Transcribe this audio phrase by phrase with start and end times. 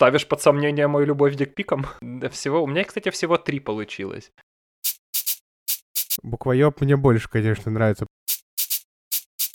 [0.00, 1.84] Ставишь под сомнение мою любовь к дикпикам?
[2.30, 2.62] Всего...
[2.62, 4.32] У меня, кстати, всего три получилось.
[6.22, 8.06] Буквоеб мне больше, конечно, нравится.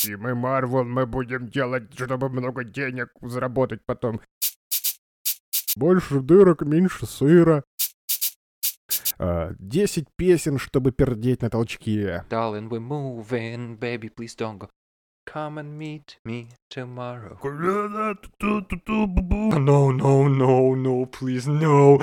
[0.05, 4.21] И мы, Марвел, мы будем делать, чтобы много денег заработать потом.
[5.75, 7.63] Больше дырок, меньше сыра.
[9.17, 12.23] А, Десять песен, чтобы пердеть на толчке.
[12.29, 14.69] Darling, we're moving, baby, please don't go.
[15.25, 17.37] Come and meet me tomorrow.
[19.59, 21.97] No, no, no, no, please, no.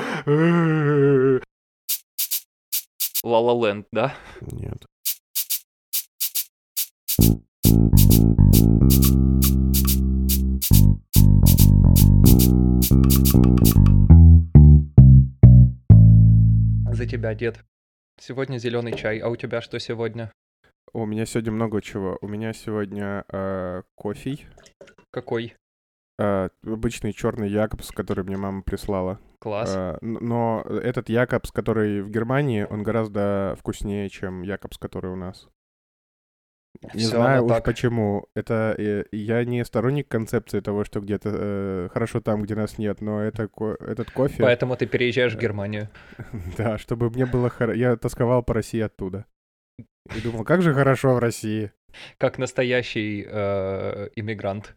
[3.24, 4.14] La La Land, да?
[4.52, 4.84] Нет.
[16.92, 17.64] За тебя, дед.
[18.20, 20.30] Сегодня зеленый чай, а у тебя что сегодня?
[20.94, 22.18] У меня сегодня много чего.
[22.20, 24.38] У меня сегодня э, кофе.
[25.10, 25.54] Какой?
[26.18, 29.18] э, обычный черный Якобс, который мне мама прислала.
[29.38, 29.72] Класс.
[29.74, 35.48] Э, но этот Якобс, который в Германии, он гораздо вкуснее, чем Якобс, который у нас.
[36.94, 37.64] Не Всё знаю уж так.
[37.64, 38.26] почему.
[38.34, 43.00] Это э, я не сторонник концепции того, что где-то э, хорошо там, где нас нет,
[43.00, 45.88] но это ко- этот кофе, Поэтому ты переезжаешь в Германию.
[46.56, 47.78] да, чтобы мне было хорошо.
[47.78, 49.26] Я тосковал по России оттуда.
[50.14, 51.72] И думал, как же хорошо в России.
[52.18, 54.74] Как настоящий э, иммигрант.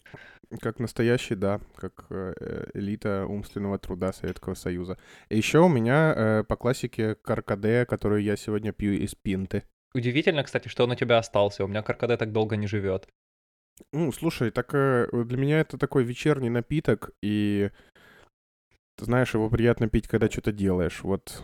[0.61, 4.97] Как настоящий, да, как э, элита умственного труда Советского Союза.
[5.29, 9.63] И еще у меня э, по классике каркаде, которую я сегодня пью из пинты.
[9.93, 11.63] Удивительно, кстати, что он у тебя остался.
[11.63, 13.07] У меня каркаде так долго не живет.
[13.91, 17.71] Ну, слушай, так для меня это такой вечерний напиток, и
[18.95, 21.01] ты знаешь, его приятно пить, когда что-то делаешь.
[21.03, 21.43] Вот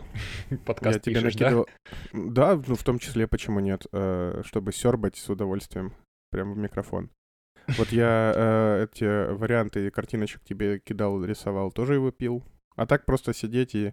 [0.64, 1.44] Подкаст я тебе пишешь, да?
[1.44, 1.66] накидывал.
[2.12, 5.94] Да, ну в том числе, почему нет, э, чтобы сербать с удовольствием
[6.30, 7.10] прямо в микрофон.
[7.78, 12.42] Вот я э, эти варианты картиночек тебе кидал, рисовал, тоже его пил.
[12.74, 13.92] А так просто сидеть и,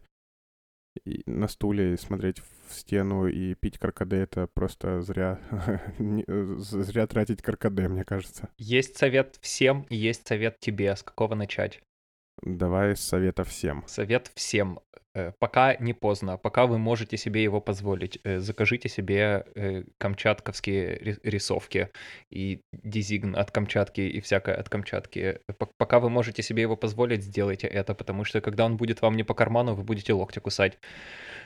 [1.05, 5.39] и на стуле и смотреть в стену и пить каркаде это просто зря
[5.97, 8.49] зря тратить каркаде, мне кажется.
[8.57, 10.95] Есть совет всем и есть совет тебе.
[10.95, 11.81] С какого начать?
[12.43, 13.83] Давай совета всем.
[13.87, 14.79] Совет всем.
[15.15, 20.97] Э, Пока не поздно, пока вы можете себе его позволить, э, закажите себе э, камчатковские
[20.99, 21.89] ри- рисовки
[22.29, 25.39] и дизигн от Камчатки и всякое от Камчатки.
[25.77, 29.23] Пока вы можете себе его позволить, сделайте это, потому что когда он будет вам не
[29.23, 30.77] по карману, вы будете локти кусать.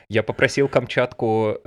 [0.08, 1.58] Я попросил Камчатку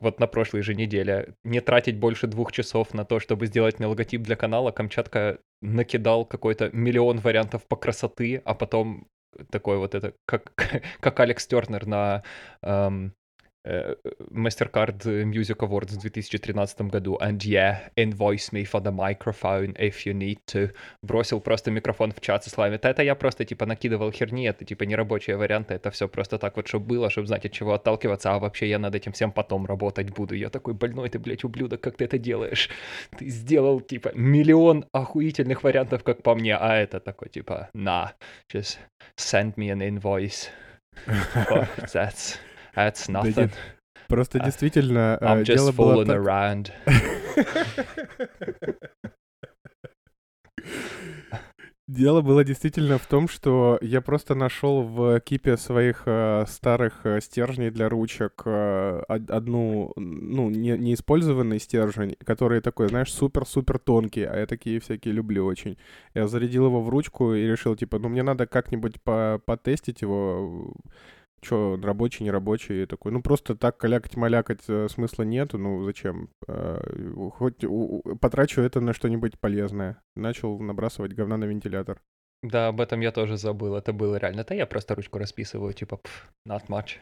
[0.00, 3.88] вот на прошлой же неделе не тратить больше двух часов на то, чтобы сделать мне
[3.88, 4.70] логотип для канала.
[4.70, 9.08] Камчатка накидал какой-то миллион вариантов по красоты, а потом
[9.50, 10.52] такой вот это, как,
[11.00, 12.22] как Алекс Тернер на
[12.62, 13.14] эм,
[13.66, 17.18] MasterCard Music Awards в 2013 году.
[17.20, 20.72] And yeah, invoice me for the microphone if you need to.
[21.02, 22.78] Бросил просто микрофон в чат со словами.
[22.80, 26.68] Это я просто типа накидывал херни, это типа нерабочие варианты, это все просто так вот,
[26.68, 30.10] чтобы было, чтобы знать, от чего отталкиваться, а вообще я над этим всем потом работать
[30.10, 30.34] буду.
[30.34, 32.70] Я такой, больной ты, блядь, ублюдок, как ты это делаешь?
[33.18, 38.14] Ты сделал, типа, миллион охуительных вариантов, как по мне, а это такой, типа, на,
[38.52, 38.78] just
[39.16, 40.48] send me an invoice.
[41.50, 41.66] Oh,
[42.78, 43.40] that's, that's Да nothing.
[43.42, 43.50] нет,
[44.08, 46.18] Просто А, действительно I'm э, дело just было так...
[46.18, 46.70] around.
[51.86, 57.18] Дело было действительно в том, что я просто нашел в кипе своих э, старых э,
[57.22, 64.24] стержней для ручек э, од- одну, ну, не, неиспользованный стержень, который такой, знаешь, супер-супер тонкий,
[64.24, 65.78] а я такие всякие люблю очень.
[66.12, 70.74] Я зарядил его в ручку и решил, типа, ну, мне надо как-нибудь по потестить его,
[71.42, 76.30] что, рабочий, не рабочий, и такой, ну, просто так калякать-малякать э, смысла нету, ну, зачем?
[76.46, 76.78] Э,
[77.34, 77.64] хоть
[78.20, 80.02] потрачу это на что-нибудь полезное.
[80.16, 82.00] Начал набрасывать говна на вентилятор.
[82.42, 84.44] Да, об этом я тоже забыл, это было реально.
[84.44, 86.98] Да я просто ручку расписываю, типа, пф, not much.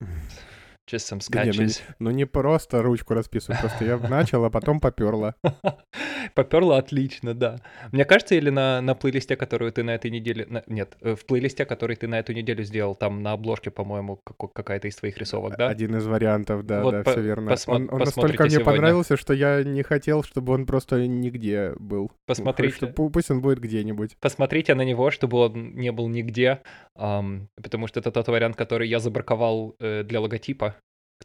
[0.90, 1.82] Just some Да не, ну, не- sketches.
[1.98, 5.34] Ну, не просто ручку расписывать, просто я начал, а потом поперло.
[6.34, 7.56] Поперло отлично, да.
[7.92, 10.46] Мне кажется, или на, на плейлисте, которую ты на этой неделе...
[10.48, 14.16] на- нет, э, в плейлисте, который ты на эту неделю сделал, там на обложке, по-моему,
[14.16, 15.68] како- какая-то из твоих рисовок, да?
[15.68, 17.50] Один из вариантов, да, Вот да, по- все верно.
[17.50, 18.64] посмо- он он настолько мне сегодня.
[18.72, 22.12] понравился, что я не хотел, чтобы он просто нигде был.
[22.26, 22.76] Посмотрите.
[22.76, 24.16] Что пу- пусть он будет где-нибудь.
[24.20, 26.60] Посмотрите на него, чтобы он не был нигде,
[26.94, 30.75] ам, потому что это тот вариант, который я забраковал э, для логотипа.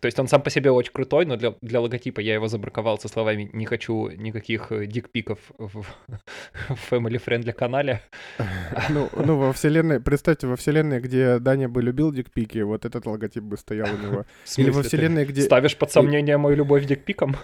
[0.02, 2.98] То есть он сам по себе очень крутой, но для, для логотипа я его забраковал
[2.98, 5.84] со словами «не хочу никаких э, дикпиков в,
[6.70, 8.02] в Family Friendly канале».
[8.90, 13.44] Ну, ну, во вселенной, представьте, во вселенной, где Даня бы любил дикпики, вот этот логотип
[13.44, 14.26] бы стоял у него.
[14.58, 15.42] Или во вселенной, где...
[15.42, 17.36] Ставишь под сомнение мою любовь к дикпикам?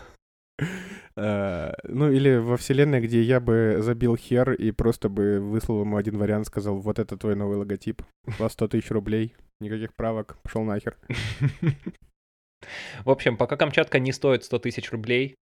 [1.16, 5.98] Э, Ну, или во вселенной, где я бы забил хер и просто бы выслал ему
[5.98, 8.02] один вариант, сказал, вот это твой новый логотип,
[8.40, 10.98] вас 100 тысяч рублей, никаких правок, пошел нахер.
[13.04, 15.36] В общем, пока Камчатка не стоит 100 тысяч рублей,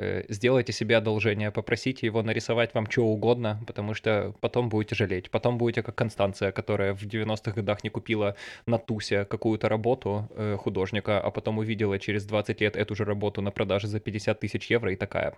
[0.00, 5.30] э, сделайте себе одолжение, попросите его нарисовать вам что угодно, потому что потом будете жалеть.
[5.30, 8.36] Потом будете как Констанция, которая в 90-х годах не купила
[8.66, 13.42] на Тусе какую-то работу э, художника, а потом увидела через 20 лет эту же работу
[13.42, 15.34] на продаже за 50 тысяч евро и такая,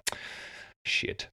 [0.87, 1.29] shit.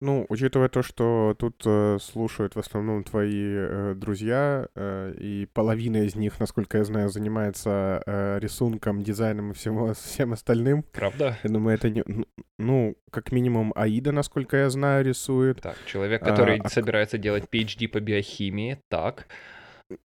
[0.00, 5.98] Ну, учитывая то, что тут э, слушают в основном твои э, друзья, э, и половина
[5.98, 11.36] из них, насколько я знаю, занимается э, рисунком, дизайном и всего, всем остальным, Правда?
[11.42, 12.02] я думаю, это не...
[12.06, 12.24] ну,
[12.56, 15.60] Ну, как минимум, Аида, насколько я знаю, рисует.
[15.60, 19.26] Так, человек, который А, а собирается делать PhD по биохимии, так.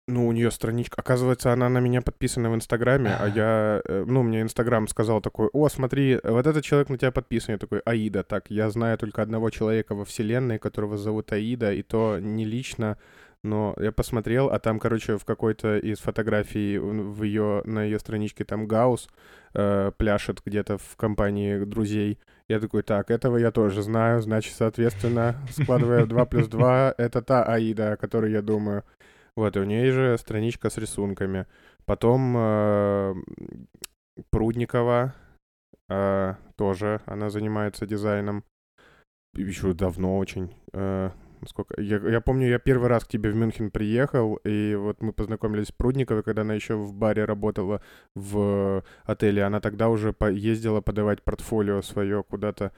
[0.06, 1.00] Ну, у нее страничка.
[1.00, 5.49] Оказывается, она на меня подписана в Инстаграме, а я, э, ну, мне Инстаграм сказал такой,
[5.52, 7.55] о, смотри, вот этот человек на тебя подписан.
[7.55, 8.23] Я такой, Аида.
[8.23, 12.96] Так, я знаю только одного человека во вселенной, которого зовут Аида, и то не лично,
[13.43, 18.44] но я посмотрел, а там, короче, в какой-то из фотографий в ее, на ее страничке
[18.44, 19.08] там Гаус
[19.55, 22.20] э, пляшет где-то в компании друзей.
[22.49, 27.43] Я такой, так, этого я тоже знаю, значит, соответственно, складывая 2 плюс 2, это та
[27.43, 28.85] Аида, о которой я думаю.
[29.37, 31.46] Вот, и у нее же страничка с рисунками.
[31.84, 33.14] Потом э,
[34.31, 35.14] Прудникова
[35.88, 38.44] э, тоже, она занимается дизайном.
[39.34, 40.55] Еще давно очень.
[40.75, 41.11] э,
[41.46, 41.81] сколько...
[41.81, 45.69] я, я помню, я первый раз к тебе в Мюнхен приехал, и вот мы познакомились
[45.69, 47.82] с Прудниковой, когда она еще в баре работала
[48.14, 49.44] в отеле.
[49.44, 52.73] Она тогда уже по- ездила подавать портфолио свое куда-то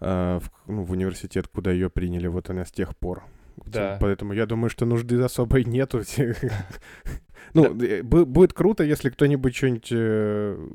[0.00, 2.26] э, в, ну, в университет, куда ее приняли.
[2.26, 3.22] Вот она с тех пор.
[3.66, 3.98] Да.
[4.00, 6.02] Поэтому я думаю, что нужды особой нету.
[7.54, 10.68] Ну, э, бу- будет круто, если кто-нибудь что-нибудь э,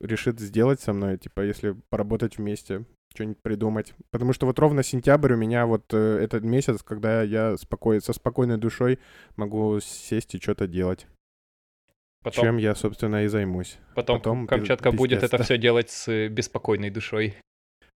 [0.00, 2.84] решит сделать со мной, типа, если поработать вместе,
[3.14, 3.94] что-нибудь придумать.
[4.10, 8.12] Потому что вот ровно сентябрь у меня вот э, этот месяц, когда я спокой, со
[8.12, 8.98] спокойной душой
[9.36, 11.06] могу сесть и что-то делать.
[12.22, 13.78] Потом, Чем я, собственно, и займусь.
[13.94, 17.34] потом, потом Камчатка пиздец, будет это все делать с беспокойной душой.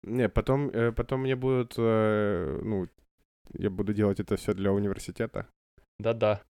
[0.04, 2.88] Не, потом, э, потом мне будут, э, ну,
[3.54, 5.48] я буду делать это все для университета.
[6.00, 6.42] Да-да.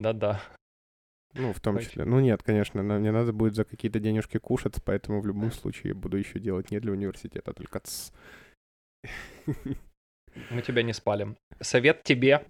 [0.00, 0.40] Да-да.
[1.34, 2.04] Ну, в том числе.
[2.04, 5.90] Ну, нет, конечно, но мне надо будет за какие-то денежки кушать, поэтому в любом случае
[5.90, 8.12] я буду еще делать не для университета, а только ц.
[9.46, 11.36] Мы тебя не спалим.
[11.60, 12.46] Совет тебе,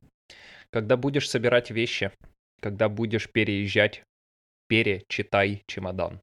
[0.70, 2.10] когда будешь собирать вещи,
[2.60, 4.02] когда будешь переезжать,
[4.68, 6.20] перечитай чемодан.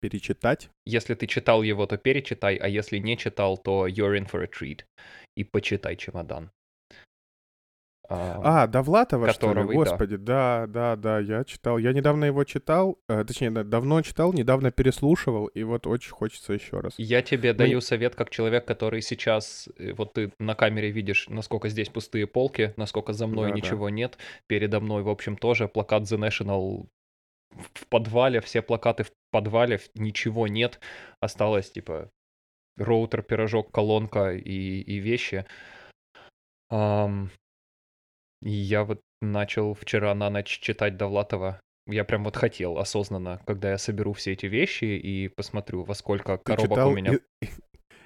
[0.00, 0.70] Перечитать.
[0.86, 4.46] Если ты читал его, то перечитай, а если не читал, то you're in for a
[4.46, 4.84] treat.
[5.38, 6.50] И почитай чемодан.
[8.10, 9.54] А, А, Довлатова, что ли?
[9.54, 9.74] которого, да.
[9.78, 11.78] Господи, да, да, да, я читал.
[11.78, 16.54] Я недавно его читал, э, точнее, да, давно читал, недавно переслушивал, и вот очень хочется
[16.54, 16.94] еще раз.
[16.96, 21.28] Я тебе Ну, даю совет как человек, который сейчас, э, вот ты на камере видишь,
[21.28, 23.56] насколько здесь пустые полки, насколько за мной Да, да.
[23.56, 24.18] ничего нет,
[24.48, 26.88] передо мной, в общем, тоже плакат The National
[27.74, 30.80] в подвале, все плакаты в подвале, ничего нет,
[31.20, 32.10] осталось, типа,
[32.78, 35.44] роутер, пирожок, колонка и, и вещи.
[36.70, 41.60] И я вот начал вчера на ночь читать Довлатова.
[41.86, 46.36] Я прям вот хотел осознанно, когда я соберу все эти вещи и посмотрю, во сколько
[46.36, 47.48] Ты коробок читал у меня и,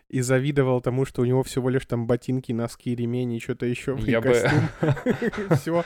[0.09, 3.99] и завидовал тому, что у него всего лишь там ботинки, носки, ремень и что-то еще.
[3.99, 4.35] Я бы...
[5.57, 5.85] Все,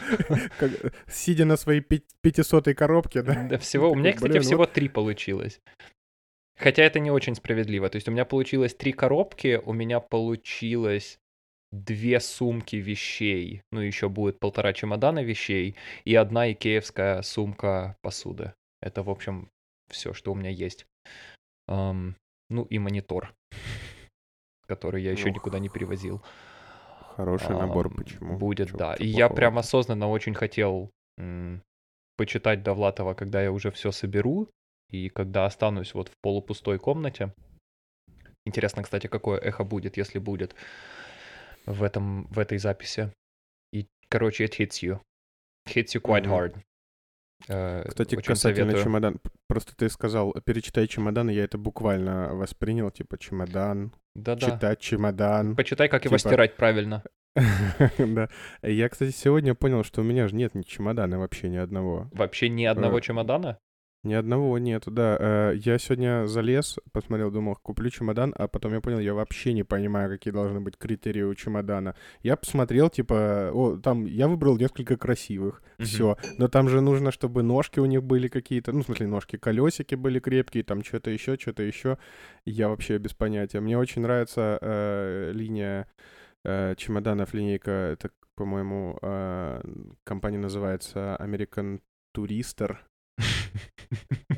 [1.08, 3.46] сидя на своей пи- пятисотой коробке, да?
[3.48, 3.90] Да, всего...
[3.90, 5.60] У меня, кстати, всего три получилось.
[6.56, 7.88] Хотя это не очень справедливо.
[7.90, 11.18] То есть у меня получилось три коробки, у меня получилось
[11.72, 18.54] две сумки вещей, ну еще будет полтора чемодана вещей и одна икеевская сумка посуды.
[18.80, 19.50] Это, в общем,
[19.90, 20.86] все, что у меня есть.
[21.68, 22.16] Ам,
[22.48, 23.34] ну и монитор,
[24.66, 25.34] который я еще Ух.
[25.36, 26.22] никуда не перевозил.
[27.16, 28.38] Хороший набор, Ам, почему?
[28.38, 28.96] Будет, Чё- да.
[28.96, 29.36] чё И я плохого?
[29.36, 31.62] прям осознанно очень хотел м,
[32.16, 34.48] почитать Довлатова, когда я уже все соберу,
[34.90, 37.32] и когда останусь вот в полупустой комнате.
[38.44, 40.54] Интересно, кстати, какое эхо будет, если будет
[41.66, 43.12] в, этом, в этой записи.
[43.72, 45.00] И, короче, it hits you.
[45.68, 46.32] Hits you quite Мгм.
[46.32, 46.56] hard.
[47.48, 48.84] Э, Кстати, очень касательно советую.
[48.84, 49.20] чемодан.
[49.48, 54.46] Просто ты сказал, перечитай чемодан, и я это буквально воспринял, типа чемодан, Да-да.
[54.52, 55.54] читать чемодан.
[55.56, 57.02] Почитай, как его Типа- стирать правильно.
[57.98, 58.28] Да.
[58.62, 62.08] Я, кстати, сегодня понял, что у меня же нет ни чемодана вообще ни одного.
[62.12, 63.58] Вообще ни одного Э, чемодана?
[64.06, 65.16] Ни одного нету, да.
[65.20, 69.64] Э, Я сегодня залез, посмотрел, думал, куплю чемодан, а потом я понял, я вообще не
[69.64, 71.94] понимаю, какие должны быть критерии у чемодана.
[72.22, 75.86] Я посмотрел, типа, о, там, я выбрал несколько красивых, Мгм.
[75.86, 76.16] все.
[76.38, 79.96] Но там же нужно, чтобы ножки у них были какие-то, ну, в смысле, ножки, колесики
[79.96, 81.98] были крепкие, там что-то еще, что-то еще.
[82.44, 83.60] Я вообще без понятия.
[83.60, 85.86] Мне очень нравится э, линия
[86.44, 89.62] э, чемоданов, линейка, это, по-моему, э,
[90.04, 91.80] компания называется American
[92.16, 92.76] Tourister.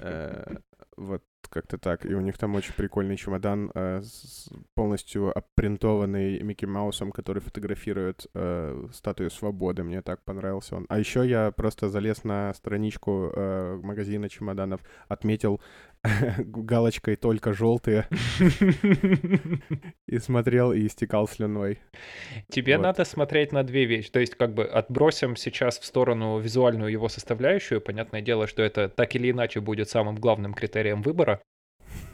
[0.00, 0.56] Э,
[0.97, 2.04] Вот как-то так.
[2.07, 8.26] И у них там очень прикольный чемодан, э, с- полностью опринтованный Микки Маусом, который фотографирует
[8.35, 9.83] э, статую свободы.
[9.83, 10.87] Мне так понравился он.
[10.88, 15.61] А еще я просто залез на страничку э, магазина чемоданов, отметил
[16.38, 18.07] галочкой только желтые
[20.07, 21.78] и смотрел и истекал слюной.
[22.49, 22.83] Тебе Вот.
[22.83, 24.11] надо смотреть на две вещи.
[24.11, 27.80] То есть, как бы отбросим сейчас в сторону визуальную его составляющую.
[27.80, 31.27] Понятное дело, что это так или иначе будет самым главным критерием выбора.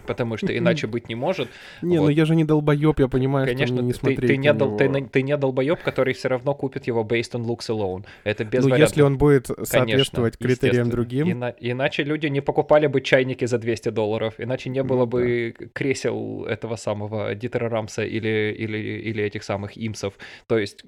[0.07, 1.49] Потому что иначе быть не может.
[1.83, 2.09] Не, ну Вот.
[2.11, 4.77] я же не долбоеб, я понимаю, Конечно, что мне не ты, смотреть ты, не дол-
[4.77, 8.05] ты, ты не долбоеб, который все равно купит его based on looks alone.
[8.25, 8.91] Это без Ну, вариантов.
[8.91, 10.91] если он будет Конечно, соответствовать критериям естественно.
[10.91, 15.07] другим, Ина- иначе люди не покупали бы чайники за 200 долларов, иначе не было Ну
[15.07, 20.15] бы кресел этого самого Дитера Рамса или, или, или этих самых имсов.
[20.47, 20.85] То есть,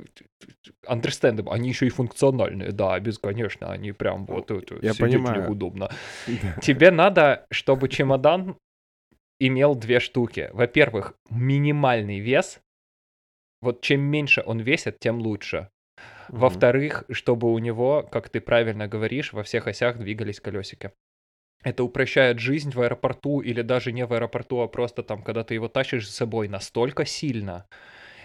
[0.89, 5.51] understandable, они еще и функциональные, да, без, конечно, они прям вот это, Я сидеть понимаю.
[5.51, 5.89] удобно.
[6.43, 6.61] Да.
[6.61, 8.57] Тебе надо, чтобы чемодан
[9.39, 10.51] имел две штуки.
[10.53, 12.61] Во-первых, минимальный вес.
[13.61, 15.71] Вот чем меньше он весит, тем лучше.
[16.29, 20.93] Во-вторых, чтобы у него, как ты правильно говоришь, во всех осях двигались колесики.
[21.63, 25.55] Это упрощает жизнь в аэропорту или даже не в аэропорту, а просто там, когда ты
[25.55, 27.67] его тащишь с собой настолько сильно.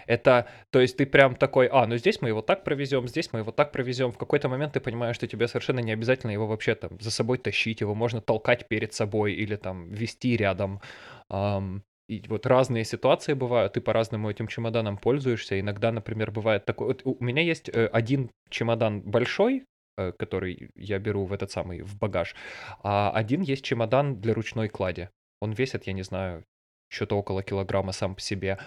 [0.06, 3.40] Это, то есть ты прям такой, а, ну здесь мы его так провезем, здесь мы
[3.40, 4.12] его так провезем.
[4.12, 7.38] В какой-то момент ты понимаешь, что тебе совершенно не обязательно его вообще там за собой
[7.38, 10.80] тащить, его можно толкать перед собой или там вести рядом.
[11.28, 15.58] Ам, и вот разные ситуации бывают, ты по-разному этим чемоданом пользуешься.
[15.58, 16.88] Иногда, например, бывает такое...
[16.88, 19.64] вот у меня есть э, один чемодан большой,
[19.96, 22.34] э, который я беру в этот самый, в багаж,
[22.82, 25.08] а один есть чемодан для ручной клади.
[25.40, 26.44] Он весит, я не знаю,
[26.92, 28.58] что-то около килограмма сам по себе.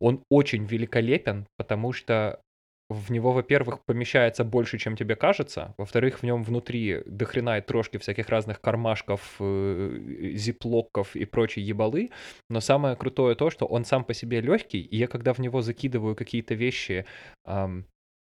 [0.00, 2.40] Он очень великолепен, потому что
[2.88, 5.74] в него, во-первых, помещается больше, чем тебе кажется.
[5.78, 12.10] Во-вторых, в нем внутри дохрена и трошки всяких разных кармашков, э, зиплоков и прочей ебалы.
[12.50, 15.62] Но самое крутое то, что он сам по себе легкий, и я когда в него
[15.62, 17.06] закидываю какие-то вещи,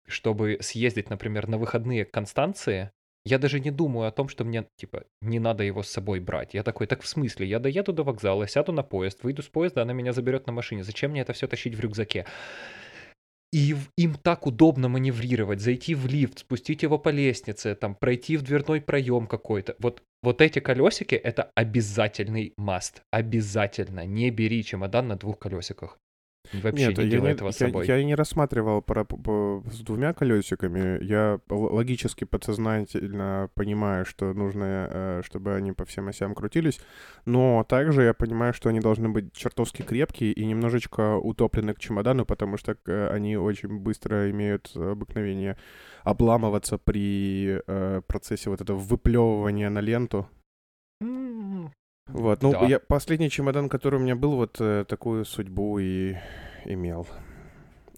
[0.06, 2.90] чтобы съездить, например, на выходные к Констанции,
[3.28, 6.54] я даже не думаю о том, что мне, типа, не надо его с собой брать.
[6.54, 7.46] Я такой, так в смысле?
[7.46, 10.82] Я доеду до вокзала, сяду на поезд, выйду с поезда, она меня заберет на машине.
[10.82, 12.24] Зачем мне это все тащить в рюкзаке?
[13.52, 18.42] И им так удобно маневрировать, зайти в лифт, спустить его по лестнице, там, пройти в
[18.42, 19.74] дверной проем какой-то.
[19.78, 23.02] Вот, вот эти колесики— это обязательный маст.
[23.10, 24.04] Обязательно.
[24.04, 25.98] Не бери чемодан на двух колесиках.
[26.52, 27.86] Вообще Нет, не я не, этого я- собой.
[27.86, 31.02] я не рассматривал про- по- с двумя колесиками.
[31.04, 36.80] Я логически, подсознательно понимаю, что нужно, э, чтобы они по всем осям крутились.
[37.26, 42.24] Но также я понимаю, что они должны быть чертовски крепкие и немножечко утоплены к чемодану,
[42.24, 45.56] потому что э, они очень быстро имеют обыкновение
[46.04, 50.28] обламываться при э, процессе вот этого выплевывания на ленту.
[52.08, 52.66] Вот, ну, Да.
[52.66, 56.16] я последний чемодан, который у меня был, вот э, такую судьбу и
[56.64, 57.06] имел.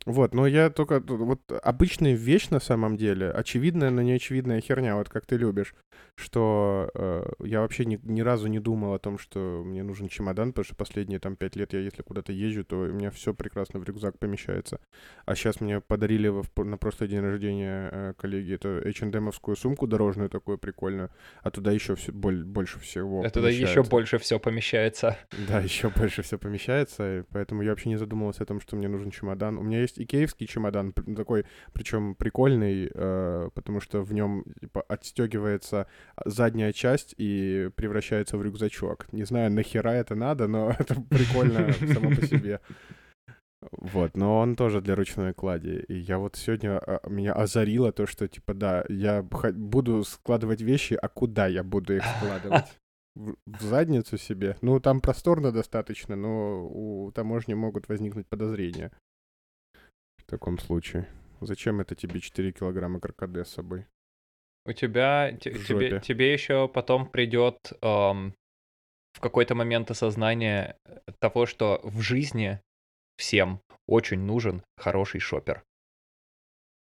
[0.06, 1.00] Вот, но я только...
[1.00, 5.74] Вот обычная вещь на самом деле, очевидная, но не очевидная херня, вот как ты любишь,
[6.16, 10.52] что э, я вообще ни, ни разу не думал о том, что мне нужен чемодан,
[10.52, 13.78] потому что последние там пять лет я если куда-то езжу, то у меня все прекрасно
[13.80, 14.80] в рюкзак помещается.
[15.26, 20.30] А сейчас мне подарили в- на прошлый день рождения э, коллеги эту H&M-овскую сумку дорожную
[20.30, 21.10] такую прикольную,
[21.42, 23.90] а туда еще все, больше всего Это еще помещается.
[23.90, 25.18] больше все помещается.
[25.48, 28.88] Да, еще больше все помещается, и поэтому я вообще не задумывался о том, что мне
[28.88, 29.58] нужен чемодан.
[29.58, 34.82] У меня есть икеевский чемодан, п- такой, причем прикольный, э, потому что в нем типа,
[34.82, 35.86] отстегивается
[36.24, 39.12] задняя часть и превращается в рюкзачок.
[39.12, 42.60] Не знаю, нахера это надо, но это прикольно само по себе.
[43.72, 45.84] Вот, но он тоже для ручной клади.
[45.88, 50.94] И я вот сегодня а, меня озарило то, что, типа, да, я буду складывать вещи,
[50.94, 52.66] а куда я буду их складывать?
[53.16, 54.56] В, в задницу себе?
[54.62, 58.92] Ну, там просторно достаточно, но у таможни могут возникнуть подозрения.
[60.30, 61.08] В таком случае.
[61.40, 63.86] Зачем это тебе 4 килограмма крокоде с собой?
[64.64, 68.36] У тебя, тебе, тебе еще потом придет ам,
[69.12, 70.76] в какой-то момент осознание
[71.18, 72.60] того, что в жизни
[73.16, 75.64] всем очень нужен хороший шопер.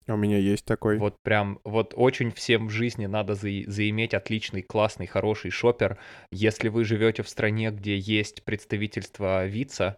[0.06, 0.98] У меня есть такой.
[0.98, 5.98] Вот прям, вот очень всем в жизни надо за, заиметь отличный, классный, хороший шопер.
[6.30, 9.96] Если вы живете в стране, где есть представительство ВИЦа,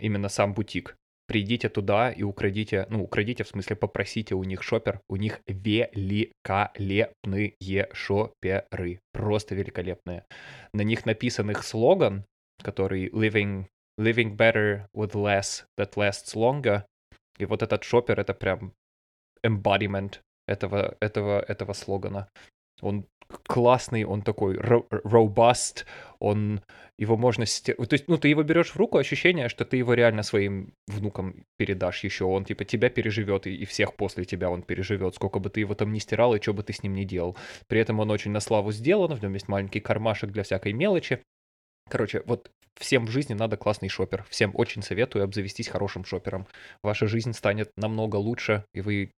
[0.00, 0.96] именно сам бутик,
[1.26, 5.00] придите туда и украдите, ну, украдите, в смысле, попросите у них шопер.
[5.08, 7.54] У них великолепные
[7.92, 9.00] шоперы.
[9.12, 10.24] Просто великолепные.
[10.72, 12.24] На них написан их слоган,
[12.62, 13.66] который living,
[13.98, 16.84] living better with less that lasts longer.
[17.38, 18.72] И вот этот шопер, это прям
[19.44, 22.28] embodiment этого, этого, этого слогана.
[22.80, 23.06] Он
[23.46, 25.84] классный, он такой robust,
[26.18, 26.60] он
[26.98, 27.44] его можно...
[27.46, 27.76] Стер...
[27.76, 31.44] То есть, ну, ты его берешь в руку, ощущение, что ты его реально своим внукам
[31.58, 32.24] передашь еще.
[32.24, 35.74] Он, типа, тебя переживет, и, и всех после тебя он переживет, сколько бы ты его
[35.74, 37.36] там ни стирал, и что бы ты с ним ни делал.
[37.68, 41.20] При этом он очень на славу сделан, в нем есть маленький кармашек для всякой мелочи.
[41.88, 44.24] Короче, вот всем в жизни надо классный шопер.
[44.28, 46.46] Всем очень советую обзавестись хорошим шопером.
[46.82, 49.12] Ваша жизнь станет намного лучше, и вы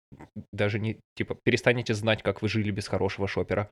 [0.52, 3.70] даже не, типа, перестанете знать, как вы жили без хорошего шопера.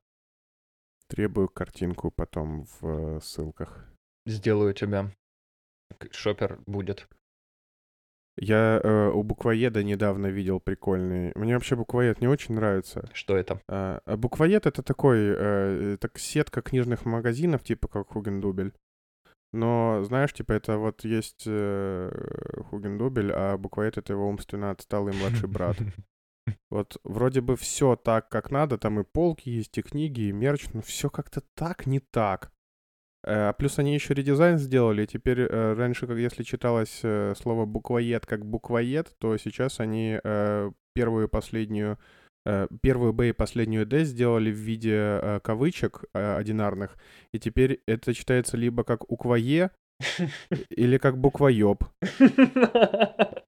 [1.09, 3.85] Требую картинку потом в э, ссылках.
[4.25, 5.11] Сделаю тебя.
[6.11, 7.07] Шопер будет.
[8.39, 11.31] Я э, у буквоеда недавно видел прикольный.
[11.35, 13.09] Мне вообще буквоед не очень нравится.
[13.13, 13.59] Что это?
[13.67, 18.73] А, а буквоед это такой, э, так сетка книжных магазинов, типа как Хугендубель.
[19.53, 22.11] Но, знаешь, типа, это вот есть э,
[22.69, 25.77] Хугендубель, а буквоед— это его умственно отсталый младший брат.
[26.69, 30.67] Вот вроде бы все так, как надо, там и полки есть, и книги, и мерч,
[30.73, 32.51] но все как-то так не так.
[33.23, 38.25] Э, плюс они еще редизайн сделали, теперь э, раньше, как если читалось э, слово буквоед
[38.25, 41.97] как буквоед, то сейчас они э, первую и последнюю
[42.81, 46.95] первую Б и последнюю Д сделали в виде кавычек одинарных,
[47.33, 49.71] и теперь это читается либо как уквое,
[50.69, 51.83] или как буквоеб.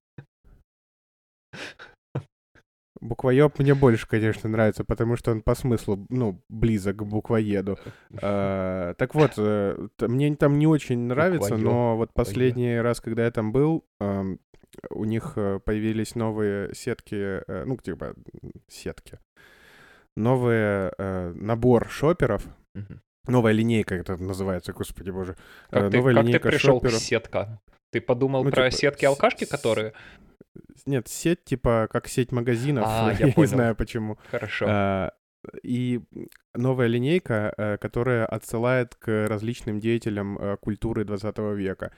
[3.02, 7.78] Буквоеб мне больше, конечно, нравится, потому что он по смыслу, ну, близок к буквоеду.
[8.22, 9.38] А, так вот,
[10.02, 11.64] мне там не очень нравится, Буквоёб.
[11.64, 13.86] но вот последний раз, когда я там был,
[14.90, 18.16] у них э, появились новые сетки, э, ну, типа,
[18.68, 19.20] сетки.
[20.16, 22.46] Новый э, набор шоперов.
[23.30, 25.36] Новая линейка это называется, господи боже.
[25.70, 26.98] Как, Новая ты, линейка как ты пришел шоперов.
[26.98, 27.62] к сетка?
[27.92, 29.94] Ты подумал ну, про типа, сетки-алкашки, которые...
[30.86, 32.86] Нет, сеть типа как сеть магазинов.
[32.88, 34.18] А, я, я не знаю почему.
[34.30, 34.66] Хорошо.
[34.70, 35.14] А,
[35.64, 36.02] и
[36.54, 41.92] новая линейка, которая отсылает к различным деятелям культуры 20 века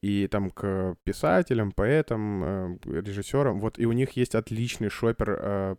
[0.00, 3.60] и там к писателям, поэтам, э, режиссерам.
[3.60, 5.76] Вот и у них есть отличный шопер, э,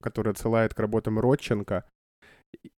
[0.00, 1.84] который отсылает к работам Родченко.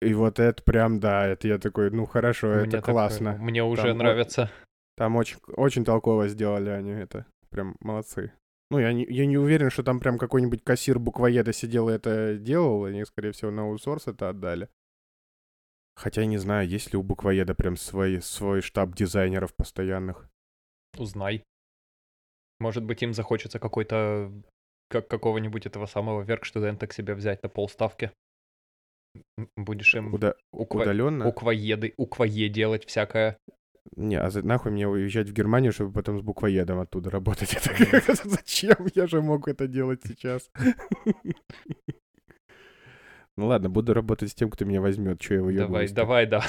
[0.00, 3.32] И вот это прям, да, это я такой, ну хорошо, мне это классно.
[3.32, 4.50] Такое, мне уже там, нравится.
[4.96, 7.26] Там очень, очень толково сделали они это.
[7.50, 8.32] Прям молодцы.
[8.70, 12.36] Ну, я не, я не уверен, что там прям какой-нибудь кассир буквоеда сидел и это
[12.36, 12.84] делал.
[12.84, 14.68] Они, скорее всего, на аутсорс это отдали.
[15.96, 20.28] Хотя не знаю, есть ли у буквоеда прям свой, свой штаб дизайнеров постоянных.
[20.98, 21.44] Узнай.
[22.58, 24.32] Может быть, им захочется какой-то
[24.88, 28.12] как какого-нибудь этого самого верк-студента к себе взять на полставки.
[29.56, 30.34] Будешь им Уда...
[30.52, 30.82] уква...
[30.82, 31.26] удаленно?
[31.26, 33.38] уквоеды, уквое делать всякое.
[33.96, 37.54] Не, а за, нахуй мне уезжать в Германию, чтобы потом с буквоедом оттуда работать?
[37.92, 38.76] Это, зачем?
[38.94, 40.50] Я же мог это делать сейчас.
[43.36, 46.40] Ну ладно, буду работать с тем, кто меня возьмет, что я его Давай, давай, да.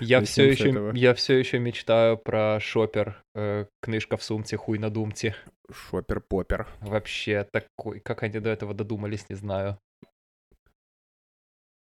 [0.00, 4.90] Я все еще, я все еще мечтаю про шопер, э, книжка в сумце, хуй на
[4.90, 5.36] думте.
[5.70, 6.66] Шопер-попер.
[6.80, 9.78] Вообще такой, как они до этого додумались, не знаю.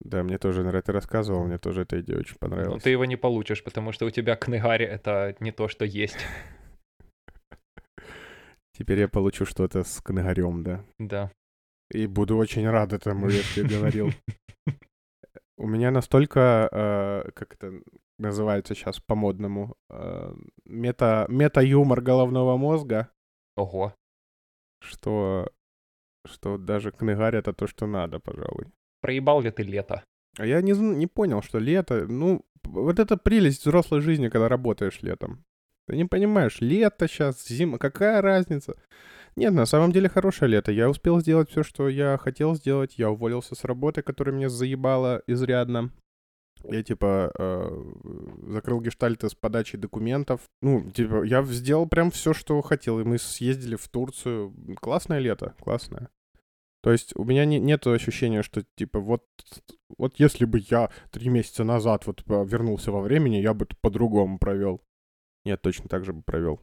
[0.01, 2.75] Да, мне тоже, наверное, ты рассказывал, мне тоже эта идея очень понравилась.
[2.75, 6.19] Но ты его не получишь, потому что у тебя книгари— это не то, что есть.
[8.73, 10.85] Теперь я получу что-то с книгарем, да?
[10.99, 11.33] Да.
[11.91, 14.11] И буду очень рад этому, если говорил.
[15.59, 17.81] У меня настолько, э, как это
[18.19, 20.35] называется сейчас по-модному, э,
[20.65, 23.11] мета, мета-юмор головного мозга.
[23.57, 23.95] Ого.
[24.81, 25.51] Что,
[26.25, 28.67] что даже книгарь это то, что надо, пожалуй.
[29.01, 30.03] Проебал ли ты лето?
[30.37, 35.03] А я не, не понял, что лето, ну, вот это прелесть взрослой жизни, когда работаешь
[35.03, 35.45] летом.
[35.87, 38.75] Ты не понимаешь, лето сейчас, зима, какая разница?
[39.37, 40.73] Нет, на самом деле хорошее лето.
[40.73, 42.99] Я успел сделать все, что я хотел сделать.
[42.99, 45.93] Я уволился с работы, которая меня заебала изрядно.
[46.65, 47.85] Я, типа, э,
[48.49, 50.41] закрыл гештальты с подачей документов.
[50.61, 52.99] Ну, типа, я сделал прям все, что хотел.
[52.99, 54.53] И мы съездили в Турцию.
[54.81, 56.09] Классное лето, классное.
[56.81, 59.25] То есть у меня не, нет ощущения, что, типа, вот,
[59.97, 64.81] вот если бы я три месяца назад вот вернулся во времени, я бы по-другому провел.
[65.45, 66.61] Нет, точно так же бы провел.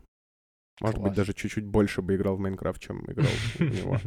[0.82, 1.16] Может быть, Класс.
[1.18, 3.98] даже чуть-чуть больше бы играл в Майнкрафт, чем играл в него.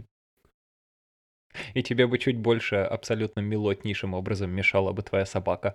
[1.74, 5.74] И тебе бы чуть больше абсолютно милотнейшим образом мешала бы твоя собака.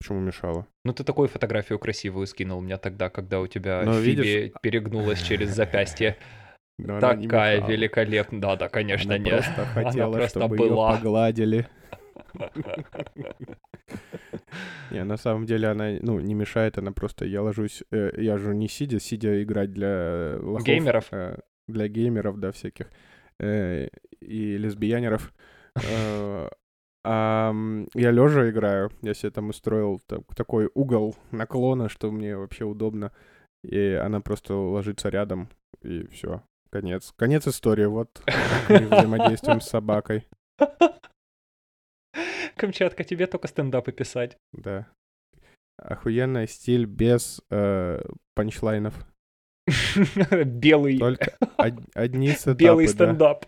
[0.00, 0.66] Почему мешало?
[0.84, 5.20] Ну, ты такую фотографию красивую скинул мне тогда, когда у тебя Но Фиби видишь- перегнулась
[5.22, 6.16] через запястье.
[6.78, 8.40] Но она не Такая великолепная.
[8.40, 9.34] Да, да, конечно, Она нет.
[9.44, 10.92] просто хотела, просто чтобы ее была.
[10.96, 11.66] погладили.
[14.90, 18.54] Не, на самом деле она, ну, не мешает, она просто, я ложусь, э, я же
[18.54, 21.08] не сидя, сидя играть для э, лохов, Геймеров?
[21.12, 22.90] э, для геймеров, да, всяких,
[23.40, 23.88] и
[24.56, 25.32] лесбиянеров.
[27.04, 27.54] А,
[27.94, 33.12] я лежа играю, я себе там устроил так- такой угол наклона, что мне вообще удобно,
[33.62, 35.48] и она просто ложится рядом,
[35.82, 37.12] и все, конец.
[37.16, 38.22] Конец истории, вот
[38.68, 40.26] мы взаимодействуем с собакой,
[42.56, 44.36] Камчатка, тебе только стендапы писать.
[44.52, 44.86] да.
[45.80, 48.02] Охуенный стиль без э,
[48.34, 48.94] панчлайнов.
[50.44, 52.92] Белый, Только од- одни сетапы, белый да.
[52.92, 53.46] стендап.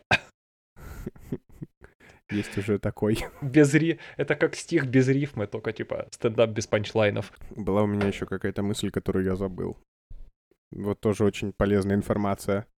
[2.31, 3.19] Есть уже такой.
[3.43, 3.99] Без ри...
[4.17, 7.33] Это как стих без рифмы, только типа стендап без панчлайнов.
[7.51, 9.77] Была у меня еще какая-то мысль, которую я забыл.
[10.71, 12.69] Вот тоже очень полезная информация.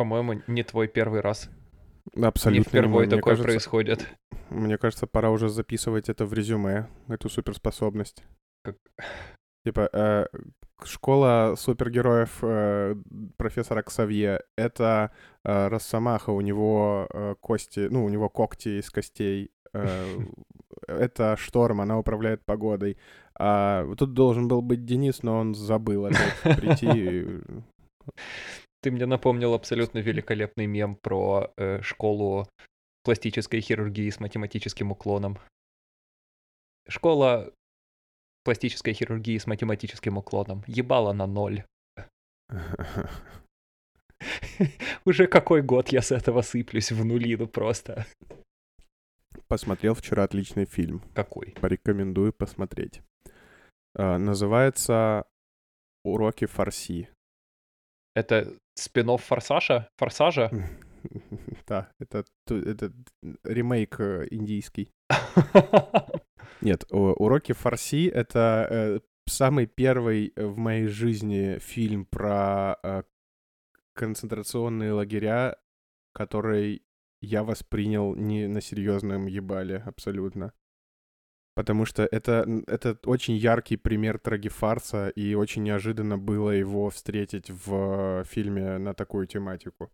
[0.00, 1.50] По-моему, не твой первый раз.
[2.16, 3.06] Абсолютно не впервые.
[3.06, 4.08] Мне такое кажется- происходит.
[4.48, 8.24] Мне кажется, пора уже записывать это в резюме, эту суперспособность.
[8.64, 8.78] Как-
[9.66, 10.26] Типа, э,
[10.84, 12.94] школа супергероев э,
[13.36, 15.10] профессора Ксавье— это
[15.44, 19.50] э, Росомаха, у него э, кости, ну, у него когти из костей.
[19.74, 20.16] э,
[20.88, 22.96] это Шторм, она управляет погодой.
[23.38, 27.26] А тут должен был быть Денис, но он забыл опять прийти.
[28.82, 32.48] Ты мне напомнил абсолютно великолепный мем про э, школу
[33.02, 35.38] пластической хирургии с математическим уклоном.
[36.88, 37.52] Школа
[38.42, 40.64] пластической хирургии с математическим уклоном.
[40.66, 41.64] Ебала на ноль.
[45.04, 48.06] Уже какой год я с этого сыплюсь в нулину просто.
[49.46, 51.02] Посмотрел вчера отличный фильм.
[51.14, 51.54] Какой?
[51.60, 53.02] Порекомендую посмотреть.
[53.94, 55.24] А, Называется
[56.04, 57.08] «Уроки фарси».
[58.14, 59.88] Это спин Форсажа?
[59.96, 60.50] Форсажа?
[61.66, 62.92] Да, это, это
[63.44, 64.92] ремейк э, индийский.
[66.60, 73.02] Нет, «Уроки фарси»— это э, самый первый в моей жизни фильм про э,
[73.94, 75.56] концентрационные лагеря,
[76.12, 76.82] который
[77.22, 80.52] я воспринял не на серьезном ебале абсолютно.
[81.60, 88.24] Потому что это, это очень яркий пример трагефарса, и очень неожиданно было его встретить в
[88.24, 89.90] фильме на такую тематику.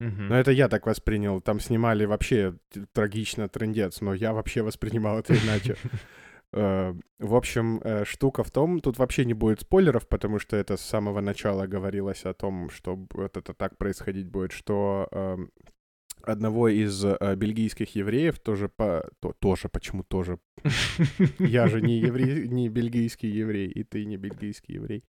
[0.00, 0.26] Мгм.
[0.26, 1.40] Но это я так воспринял.
[1.40, 2.56] Там снимали вообще
[2.92, 5.76] трагично трендец, но я вообще воспринимал это иначе.
[6.56, 10.76] Э, В общем, э, штука в том, тут вообще не будет спойлеров, потому что это
[10.76, 15.50] с самого начала говорилось о том, что это так происходить будет, что эм,
[16.24, 19.08] одного из э, бельгийских евреев тоже по...
[19.20, 20.38] то- тоже, почему тоже?
[21.38, 25.04] Я же не еврей, не бельгийский еврей, и ты не бельгийский еврей.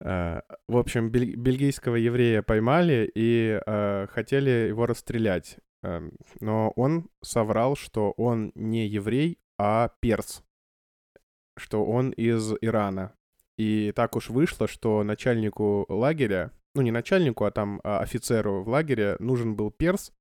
[0.00, 5.58] Э, В общем, бель- бельгийского еврея поймали и э, хотели его расстрелять.
[5.82, 10.42] Эм, Но он соврал, что он не еврей, а перс.
[11.58, 13.14] Что он из Ирана.
[13.58, 18.68] И так уж вышло, что начальнику лагеря, ну не начальнику, а там а, офицеру в
[18.68, 20.12] лагере нужен был перс,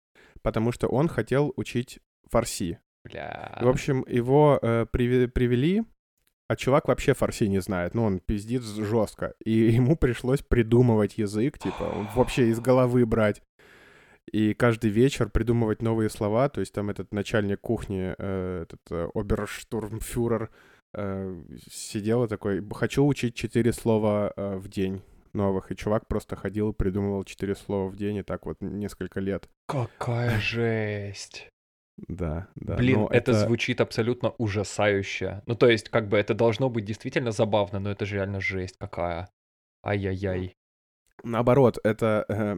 [0.41, 2.79] потому что он хотел учить фарси.
[3.03, 3.57] Бля.
[3.61, 5.83] В общем, его э, приви- привели,
[6.47, 7.93] а чувак вообще фарси не знает.
[7.93, 9.33] Ну, он пиздит жестко.
[9.43, 13.41] И ему пришлось придумывать язык, типа, вообще из головы брать.
[14.31, 16.49] И каждый вечер придумывать новые слова.
[16.49, 20.49] То есть там этот начальник кухни, э, этот э, оберштурмфюрер,
[20.95, 25.03] э, сидел и такой, хочу учить четыре слова э, в день
[25.35, 25.71] новых.
[25.71, 29.47] И чувак просто ходил и придумывал четыре слова в день, и так вот несколько лет.
[29.67, 31.49] Какая жесть.
[32.07, 32.75] Да, да.
[32.75, 33.33] Блин, но это...
[33.33, 35.43] звучит абсолютно ужасающе.
[35.45, 38.75] Ну, то есть, как бы это должно быть действительно забавно, но это же реально жесть
[38.77, 39.29] какая.
[39.85, 40.53] Ай-яй-яй.
[41.23, 42.25] Наоборот, это...
[42.27, 42.57] э,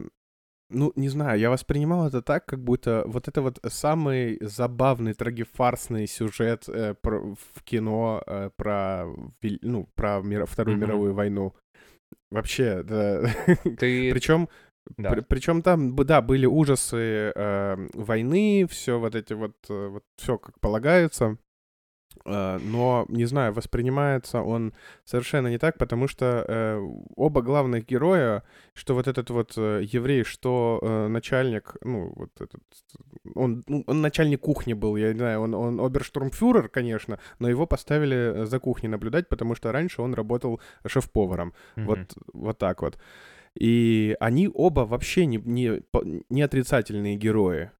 [0.70, 6.06] ну, не знаю, я воспринимал это так, как будто вот это вот самый забавный трагефарсный
[6.06, 9.06] сюжет э, про- в кино э, про,
[9.62, 10.86] ну, про мир- Вторую Мгм.
[10.86, 11.54] мировую войну.
[12.30, 13.22] Вообще, да.
[13.78, 14.12] Ты...
[14.12, 14.48] Причем,
[14.96, 15.10] Да.
[15.28, 20.58] причем там, да, были ужасы э, войны, все вот эти вот, э, вот все как
[20.60, 21.38] полагается.
[22.24, 24.72] Э, но, не знаю, воспринимается он
[25.04, 26.80] совершенно не так, потому что э,
[27.16, 28.42] оба главных героя,
[28.74, 32.62] что вот этот вот э, еврей, что э, начальник, ну, вот этот,
[33.34, 37.66] он, ну, он начальник кухни был, я не знаю, он, он оберштурмфюрер, конечно, но его
[37.66, 41.52] поставили за кухней наблюдать, потому что раньше он работал шеф-поваром.
[41.76, 41.86] Мгм.
[41.86, 41.98] Вот,
[42.32, 42.98] вот так вот.
[43.54, 45.82] И они оба вообще не, не,
[46.28, 47.70] не отрицательные герои.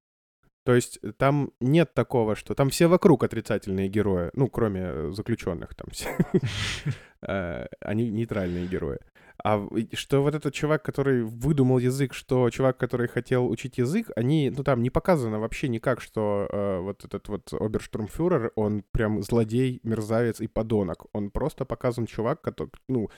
[0.68, 5.74] То есть там нет такого, что там все вокруг отрицательные герои, ну, кроме э, заключенных
[5.74, 6.10] там все.
[7.22, 8.98] Э, Они нейтральные герои.
[9.42, 14.52] А что вот этот чувак, который выдумал язык, что чувак, который хотел учить язык, они,
[14.54, 19.80] ну там не показано вообще никак, что э, вот этот вот оберштурмфюрер, он прям злодей,
[19.84, 21.06] мерзавец и подонок.
[21.14, 23.08] Он просто показан чувак, который, ну,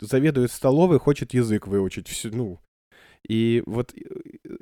[0.00, 2.08] заведует столовой, хочет язык выучить.
[2.08, 2.58] Всю, ну,
[3.28, 4.56] и вот э,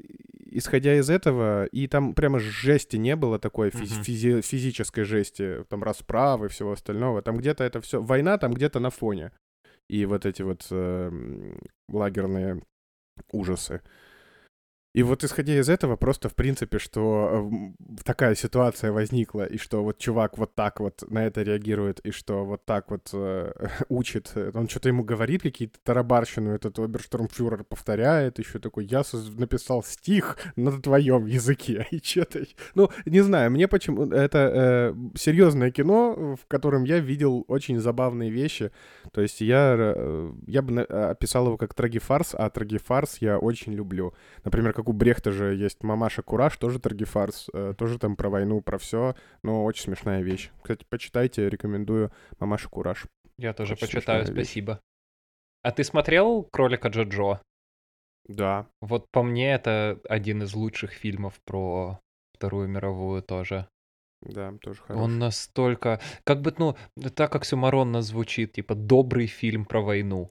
[0.51, 4.03] исходя из этого, и там прямо жести не было такой физ- Мгм.
[4.03, 7.23] физи- физической жести, там расправы, всего остального.
[7.23, 8.01] Там где-то это все...
[8.03, 9.33] Война там где-то на фоне.
[9.89, 11.59] И вот эти вот эм,
[11.89, 12.63] лагерные
[13.33, 13.81] ужасы.
[14.93, 19.57] И вот исходя из этого, просто в принципе, что э, м, такая ситуация возникла, и
[19.57, 23.53] что вот чувак вот так вот на это реагирует, и что вот так вот э,
[23.89, 29.03] учит, э, он что-то ему говорит, какие-то тарабарщину, этот оберштурмфюрер повторяет, еще такой, я
[29.39, 32.45] написал стих на твоем языке, и что-то...
[32.75, 34.11] Ну, не знаю, мне почему...
[34.11, 38.73] Это э, серьезное кино, в котором я видел очень забавные вещи,
[39.13, 43.73] то есть я, э, я бы на- описал его как трагифарс, а трагифарс я очень
[43.73, 44.15] люблю.
[44.43, 48.61] Например, как у Брехта же есть «Мамаша Кураж», тоже трагифарс, э, тоже там про войну,
[48.63, 50.51] про все, но очень смешная вещь.
[50.63, 53.05] Кстати, почитайте, рекомендую «Мамаша Кураж».
[53.37, 54.49] Я тоже Очень почитаю, смешная вещь.
[54.49, 54.81] спасибо.
[55.63, 57.41] А ты смотрел «Кролика Джоджо»?
[58.27, 62.01] Да, Вот по мне это один из лучших фильмов про
[62.35, 63.69] Вторую мировую тоже.
[64.23, 65.03] да, тоже хороший.
[65.03, 66.01] Он настолько...
[66.25, 66.77] Как бы, ну,
[67.15, 70.31] так как Сюмаронно звучит, типа, добрый фильм про войну.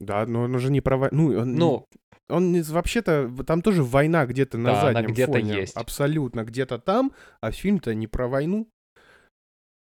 [0.00, 1.30] Да, но он уже не про войну.
[1.32, 1.86] Ну, он, Ну,
[2.28, 5.54] он не- вообще-то, там тоже война где-то на Да, заднем где-то фоне.
[5.60, 5.76] есть.
[5.76, 8.68] Абсолютно где-то там, а фильм-то не про войну.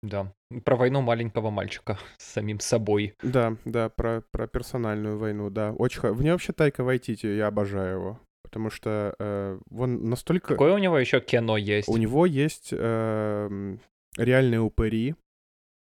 [0.03, 0.33] да,
[0.64, 3.14] про войну маленького мальчика с самим собой.
[3.23, 5.73] Да, да, про, про персональную войну, да.
[5.73, 8.21] Очень Мне вообще Тайка Вайтити, я обожаю его.
[8.44, 10.49] Потому что э, он настолько...
[10.55, 11.88] Какое у него еще кино есть?
[11.88, 13.81] У него есть эм,
[14.16, 15.16] реальные упыри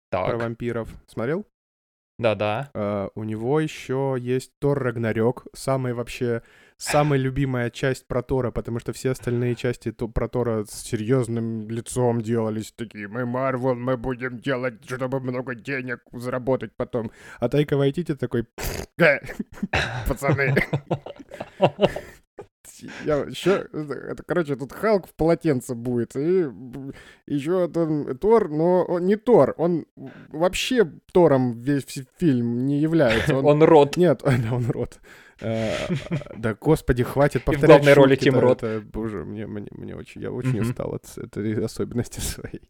[0.09, 0.89] про Так, вампиров.
[1.07, 1.45] Смотрел?
[2.21, 2.69] Да-да.
[2.73, 6.41] Э, у него еще есть Тор Рагнарёк, самая вообще
[6.77, 11.69] самая любимая часть про Тора, потому что все остальные части то- про Тора с серьезным
[11.69, 13.07] лицом делались такие.
[13.07, 17.11] Мы Марвел, мы будем делать, чтобы много денег заработать потом.
[17.39, 18.45] А Тайка Вайтити такой,
[18.99, 19.19] «Э,
[22.87, 26.47] пацаны, я еще, это, короче, тут Халк в полотенце будет, и
[27.27, 29.85] еще там Тор, но он не Тор, он
[30.29, 33.35] вообще Тором весь фи- фильм не является.
[33.37, 33.97] Он- Он рот.
[33.97, 34.99] Нет, да, он рот.
[35.41, 35.71] Э,
[36.37, 38.63] Да, господи, хватит в повторять главной роли Тим Рот.
[38.93, 42.61] Боже, мне, мне, мне очень, я очень устал от этой особенности своей.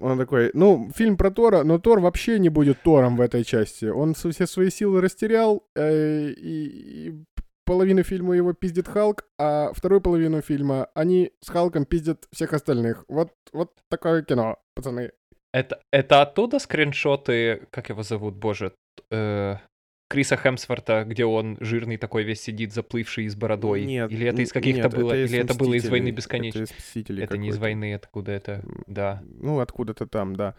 [0.00, 3.86] Он такой, ну, фильм про Тора, но Тор вообще не будет Тором в этой части.
[3.86, 7.24] Он все свои силы растерял, э, и, и
[7.66, 13.04] половину фильма его пиздит Халк, а вторую половину фильма они с Халком пиздят всех остальных.
[13.08, 15.10] Вот, вот такое кино, пацаны.
[15.52, 18.72] Это, это оттуда скриншоты, как его зовут, боже,
[19.10, 19.56] э,
[20.08, 23.84] Криса Хемсворта, где он жирный такой весь сидит, заплывший и с бородой?
[23.84, 24.10] Нет.
[24.12, 26.62] Или это из каких-то было, из или это было из «Войны Это бесконечной»?
[26.64, 30.54] из «Мстителей» Это не из войны, откуда это, да, Ну, откуда-то там, да.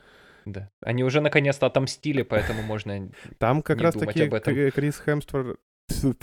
[0.45, 0.69] да.
[0.81, 3.09] Они уже наконец-то отомстили, поэтому можно...
[3.37, 4.53] Там как раз думать таки об этом.
[4.53, 5.59] Кри- Крис Хемсворт,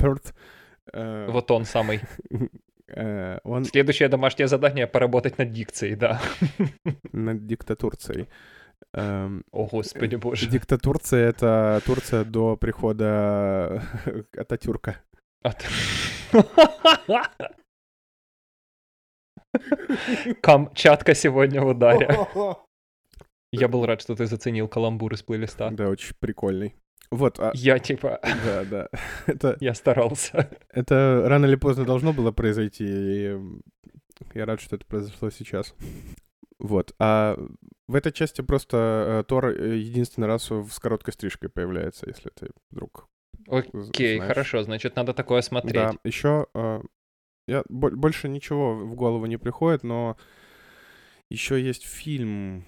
[0.93, 2.01] Вот он самый.
[2.89, 6.21] э, он Следующее домашнее задание— поработать над дикцией, да.
[7.13, 8.29] над диктатурцией.
[8.93, 10.49] Эм, О, господи боже.
[10.49, 13.83] Диктатурция— это Турция до прихода
[14.37, 15.01] Ататюрка.
[15.43, 15.65] От-
[20.41, 22.09] Камчатка сегодня в ударе.
[23.53, 25.71] Я был рад, что ты заценил каламбур из плейлиста.
[25.71, 26.75] Да, очень прикольный.
[27.11, 28.89] Вот, а, Я типа, да, да.
[29.27, 30.51] Это, я старался.
[30.71, 33.39] это рано или поздно должно было произойти, и
[34.35, 35.75] я рад, что это произошло сейчас.
[36.59, 36.95] Вот.
[36.99, 37.37] А
[37.89, 42.49] в этой части просто э, Тор э, единственный раз с короткой стрижкой появляется, если ты
[42.71, 43.07] вдруг
[43.49, 44.29] Окей, знаешь.
[44.29, 45.75] хорошо, значит, надо такое смотреть.
[45.75, 46.47] Да, еще
[47.47, 50.17] я бо- больше ничего в голову не приходит, но
[51.31, 52.65] еще есть фильм.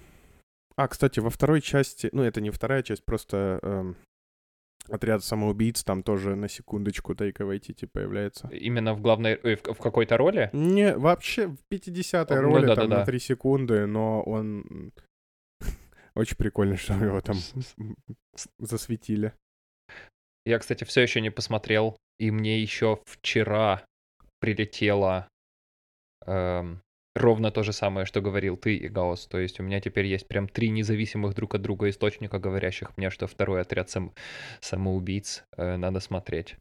[0.75, 3.95] А, кстати, во второй части, ну это не вторая часть, просто эм,
[4.89, 8.47] отряд самоубийц там тоже на секундочку Тайка Вайтити появляется.
[8.49, 10.49] Именно в главной, э, в, в какой-то роли?
[10.53, 13.05] Не, вообще в 50-й Ну роли да, там да, на да.
[13.05, 14.91] 3 секунды, но он
[16.15, 17.37] Очень прикольно, что его там
[18.59, 19.33] засветили.
[20.45, 23.85] Я, кстати, все еще не посмотрел, и мне еще вчера
[24.39, 25.27] прилетело
[26.25, 26.81] эм,
[27.17, 29.27] ровно то же самое, что говорил ты и Гаус.
[29.27, 33.09] То есть у меня теперь есть прям три независимых друг от друга источника, говорящих мне,
[33.09, 34.13] что второй отряд сам...
[34.61, 36.55] самоубийц э, надо смотреть.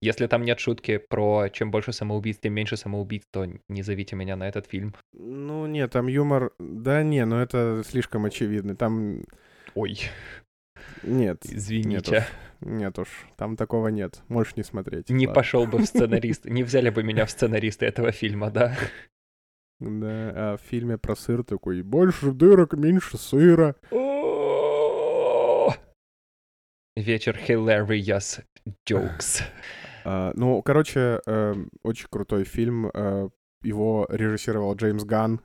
[0.00, 4.36] Если там нет шутки про чем больше самоубийц, тем меньше самоубийц, то не зовите меня
[4.36, 4.94] на этот фильм.
[5.12, 6.52] Ну, нет, там юмор...
[6.58, 8.76] Да не, но это слишком очевидно.
[8.76, 9.22] Там...
[9.74, 9.98] Ой.
[11.02, 11.44] Нет.
[11.44, 11.88] Извините.
[11.90, 14.22] Нет уж, нет уж, там такого нет.
[14.28, 15.10] Можешь не смотреть.
[15.10, 15.34] Не ладно.
[15.34, 16.46] пошел бы в сценарист.
[16.46, 18.76] Не взяли бы меня в сценаристы этого фильма, да?
[19.80, 23.76] Да, а в фильме про сыр такой, больше дырок, меньше сыра.
[26.96, 28.42] Вечер hilarious
[28.86, 29.42] jokes.
[30.04, 32.90] А, ну, короче, э, очень крутой фильм.
[32.92, 33.30] Э,
[33.62, 35.40] его режиссировал Джеймс Ган.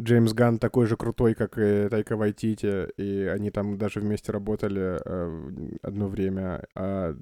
[0.00, 4.98] Джеймс Ган такой же крутой, как и Тайка Вайтити, и они там даже вместе работали
[5.04, 6.66] э, одно время.
[6.74, 7.14] А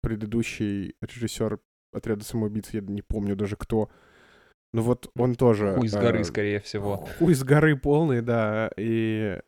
[0.00, 1.60] предыдущий режиссер
[1.92, 3.90] отряда самоубийц, я не помню даже кто.
[4.72, 5.74] Ну вот он тоже...
[5.74, 7.06] Хуй с горы, э, скорее всего.
[7.18, 8.70] Хуй с горы полный, да.
[8.76, 9.38] И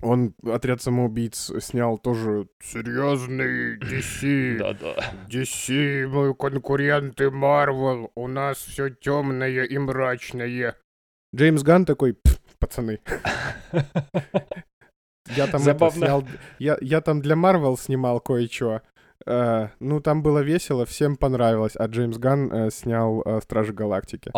[0.00, 4.58] он отряд самоубийц снял тоже Серьезный DC.
[4.58, 4.94] Да-да.
[5.28, 8.10] DC, мы конкуренты Marvel.
[8.14, 10.76] У нас все темное и мрачное.
[11.34, 13.00] Джеймс Ган такой, «Пф, пацаны,
[15.36, 16.06] я там Забавно.
[16.06, 16.24] снял,
[16.58, 18.82] я, я там для Марвел снимал кое-что.
[19.26, 21.72] Э, ну, там было весело, всем понравилось.
[21.76, 24.30] А Джеймс Ган э, снял э, Стражи Галактики.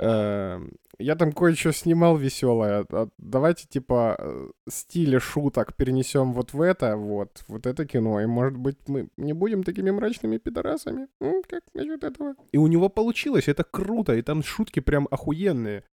[0.00, 0.60] Э,
[0.98, 2.84] я там кое-что снимал веселое.
[2.90, 8.20] А давайте, типа, э, стили шуток перенесем вот в это, вот, вот это кино.
[8.20, 11.08] И, может быть, мы не будем такими мрачными пидорасами?
[11.20, 12.34] М, как насчет этого?
[12.52, 15.84] И у него получилось, это круто, и там шутки прям охуенные.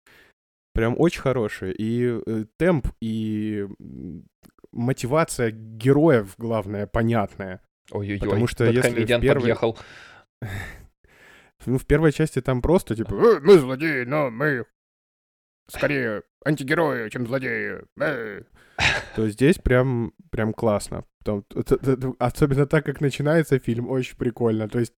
[0.74, 1.74] Прям очень хорошие.
[1.74, 3.66] И э, темп, и
[4.72, 7.60] мотивация героев, главное, понятная.
[7.90, 8.20] Ой-ой-ой.
[8.20, 9.78] потому что если в комедиан первой- подъехал.
[11.66, 14.64] Ну, в первой части там просто, типа, Э, Мы злодеи, но мы
[15.68, 17.82] скорее антигерои, чем злодеи.
[18.00, 18.42] Э.
[19.16, 21.04] то здесь прям, прям классно.
[21.36, 24.68] Т- особенно так, как начинается фильм, очень прикольно.
[24.68, 24.94] То есть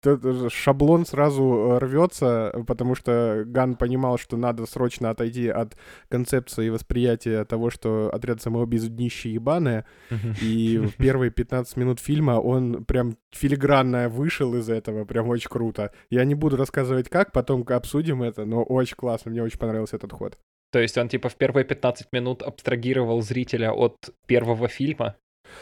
[0.49, 5.75] шаблон сразу э, рвется, потому что Ган понимал, что надо срочно отойти от
[6.09, 9.85] концепции восприятия того, что отряд самоубийц днище ебаное.
[10.41, 15.91] И в первые 15 минут фильма он прям филигранно вышел из этого, прям очень круто.
[16.09, 20.11] Я не буду рассказывать как, потом обсудим это, но очень классно, мне очень понравился этот
[20.13, 20.37] ход.
[20.71, 25.15] То есть он типа в первые 15 минут абстрагировал зрителя от первого фильма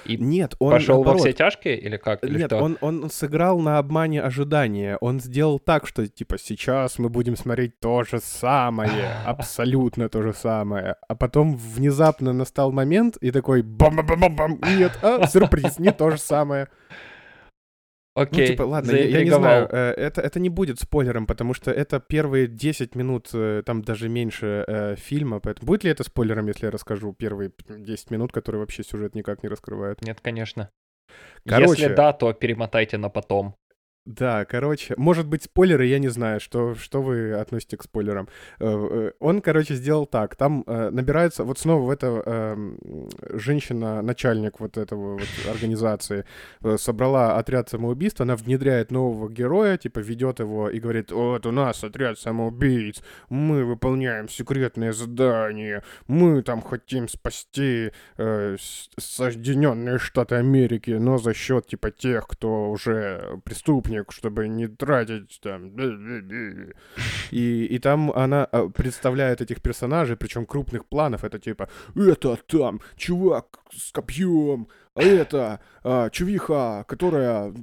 [0.06, 2.23] и Нет, он пошел во наоборот, все тяжкие или как?
[2.23, 2.58] Или Нет, что?
[2.58, 4.97] он, он сыграл на обмане ожидания.
[5.02, 10.34] Он сделал так, что, типа, сейчас мы будем смотреть то же самое, абсолютно то же
[10.34, 10.95] самое.
[11.08, 16.67] А потом внезапно настал момент, и такой бам-бам-бам-бам, нет, а, сюрприз, не то же самое.
[18.19, 21.53] Окей, ну, типа, ладно, я, я не знаю, э, это, это не будет спойлером, потому
[21.53, 26.03] что это первые 10 минут, э, там даже меньше э, фильма, поэтому будет ли это
[26.03, 30.01] спойлером, если я расскажу первые 10 минут, которые вообще сюжет никак не раскрывают?
[30.01, 30.69] Нет, конечно.
[31.45, 31.84] Короче.
[31.84, 33.55] Если да, то перемотайте на потом.
[34.05, 38.27] Да, короче, может быть, спойлеры, я не знаю, что, что вы относите к спойлерам.
[38.59, 40.35] Э, э, Он, короче, сделал так.
[40.35, 42.79] Там э, набирается, вот снова в это эм,
[43.33, 46.25] женщина, начальник вот этого вот организации,
[46.77, 51.83] собрала отряд самоубийств, она внедряет нового героя, типа ведет его и говорит, вот у нас
[51.83, 58.55] отряд самоубийц, мы выполняем секретные задания, мы там хотим спасти э,
[58.97, 65.71] Соединенные Штаты Америки, но за счет типа тех, кто уже преступник, чтобы не тратить там.
[65.71, 66.73] бе-бе-бе».
[67.32, 71.23] И, и там она а, представляет этих персонажей, причем крупных планов.
[71.23, 77.54] Это типа, это там чувак с копьем, а это а, чувиха, которая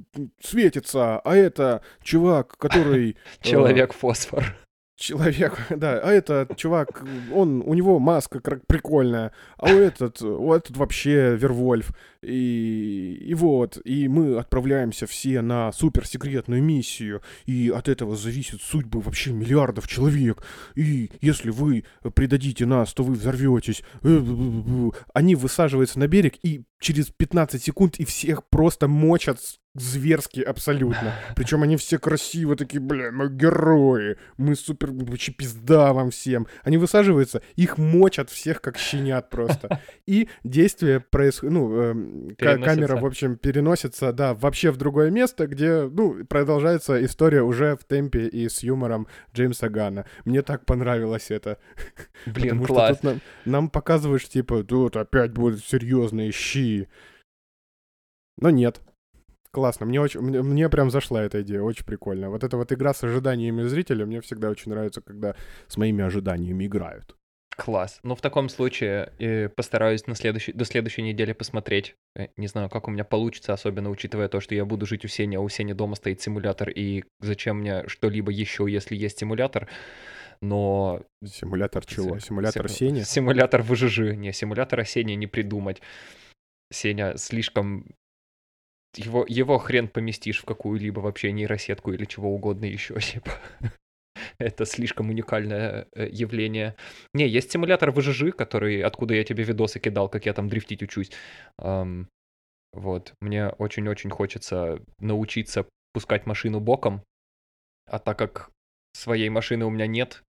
[0.41, 3.17] светится, а это чувак, который...
[3.43, 4.55] э, Человек-фосфор.
[4.97, 10.75] Человек, да, а этот чувак, он, у него маска прикольная, а у этот, у этот
[10.75, 18.15] вообще Вервольф, и, и вот, и мы отправляемся все на суперсекретную миссию, и от этого
[18.15, 20.43] зависит судьбы вообще миллиардов человек,
[20.75, 23.83] и если вы предадите нас, то вы взорветесь.
[24.01, 24.95] Э-бу-бу-бу.
[25.13, 29.39] Они высаживаются на берег, и через 15 секунд и всех просто мочат
[29.73, 31.13] зверски абсолютно.
[31.35, 36.47] Причем они все красиво такие, бля, мы герои, мы супер, вообще пизда вам всем.
[36.63, 39.81] Они высаживаются, их мочат всех как щенят просто.
[40.05, 41.93] И действие происходит, ну,
[42.37, 47.83] камера, в общем, переносится, да, вообще в другое место, где, ну, продолжается история уже в
[47.83, 50.05] темпе и с юмором Джеймса Гана.
[50.25, 51.57] Мне так понравилось это.
[52.25, 52.89] Блин, Потому класс.
[52.89, 56.87] что тут нам, нам показываешь, типа, тут опять будут серьезные щи.
[58.39, 58.81] Но нет.
[59.51, 62.29] Классно, мне, очень, мне, мне прям зашла эта идея, очень прикольно.
[62.29, 65.35] Вот эта вот игра с ожиданиями зрителя, мне всегда очень нравится, когда
[65.67, 67.15] с моими ожиданиями играют.
[67.57, 67.99] Класс.
[68.03, 71.95] Ну, в таком случае э, постараюсь на следующей, до следующей недели посмотреть.
[72.15, 75.07] Э, Не знаю, как у меня получится, особенно учитывая то, что я буду жить у
[75.07, 79.67] Сени, а у Сени дома стоит симулятор, и зачем мне что-либо еще, если есть симулятор.
[80.39, 81.01] Но...
[81.25, 82.19] Симулятор чего?
[82.19, 83.01] Си- Симулятор симу- Сени?
[83.01, 83.99] Симулятор ВЖЖ.
[84.15, 85.81] Не, симулятора Сени не придумать.
[86.71, 87.87] Сеня слишком...
[88.95, 93.31] Его, его хрен поместишь в какую-либо вообще нейросетку или чего угодно еще, типа.
[94.39, 96.75] Это слишком уникальное э, явление.
[97.13, 101.11] Не, есть симулятор ВЖЖ, который, откуда я тебе видосы кидал, как я там дрифтить учусь.
[102.73, 107.01] Вот, мне очень-очень хочется научиться пускать машину боком,
[107.87, 108.51] а так как
[108.93, 110.21] своей машины у меня нет,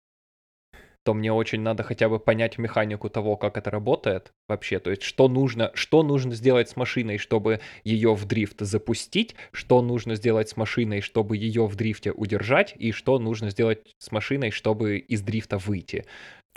[1.08, 4.78] то мне очень надо хотя бы понять механику того, как это работает вообще.
[4.78, 9.80] То есть, что нужно, что нужно сделать с машиной, чтобы ее в дрифт запустить, что
[9.80, 14.50] нужно сделать с машиной, чтобы ее в дрифте удержать, и что нужно сделать с машиной,
[14.50, 16.04] чтобы из дрифта выйти.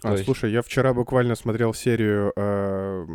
[0.04, 3.06] А, есть- слушай, я вчера буквально смотрел серию э,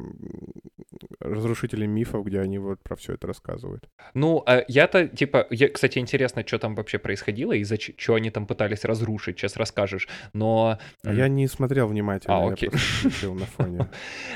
[1.20, 3.89] разрушителей мифов, где они вот про все это рассказывают.
[4.14, 8.31] Ну, а я-то, типа, я, кстати, интересно, что там вообще происходило и за что они
[8.31, 10.09] там пытались разрушить, сейчас расскажешь.
[10.33, 12.68] Но А я не смотрел внимательно, А, я окей.
[12.70, 13.89] включил на фоне.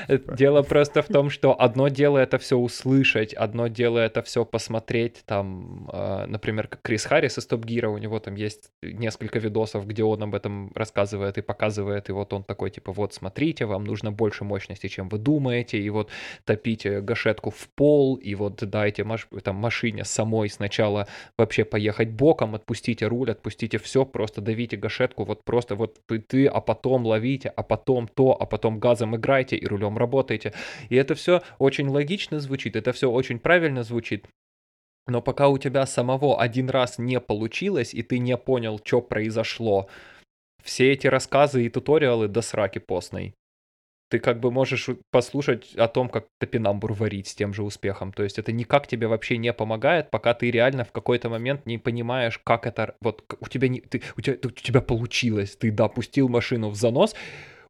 [0.07, 4.43] Э, Дело просто в том, что одно дело это все услышать, одно дело это все
[4.45, 9.39] посмотреть, там, э, например, как Крис Харрис из Топ Гира, у него там есть несколько
[9.39, 13.65] видосов, где он об этом рассказывает и показывает, и вот он такой, типа, вот смотрите,
[13.65, 16.09] вам нужно больше мощности, чем вы думаете, и вот
[16.45, 21.07] топите гашетку в пол, и вот дайте маш- там, машине самой сначала
[21.37, 26.47] вообще поехать боком, отпустите руль, отпустите все, просто давите гашетку, вот просто вот ты, ты,
[26.47, 30.53] а потом ловите, а потом то, а потом газом играйте и рулем работаете.
[30.89, 34.27] И это все очень логично звучит, это все очень правильно звучит.
[35.07, 39.89] Но пока у тебя самого один раз не получилось, и ты не понял, что произошло,
[40.63, 43.33] все эти рассказы и туториалы до сраки постной.
[44.09, 48.11] Ты как бы можешь послушать о том, как топинамбур варить с тем же успехом.
[48.11, 51.77] То есть это никак тебе вообще не помогает, пока ты реально в какой-то момент не
[51.77, 52.95] понимаешь, как это...
[52.99, 55.55] Вот у тебя, не, ты, у, тебя, у тебя получилось.
[55.55, 57.15] Ты допустил машину в занос,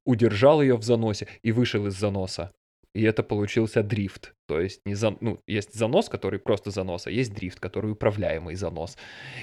[0.03, 2.51] удержал ее в заносе и вышел из заноса.
[2.93, 4.33] И это получился дрифт.
[4.47, 8.55] То есть не за, ну, есть занос, который просто занос, а есть дрифт, который управляемый
[8.55, 8.97] занос.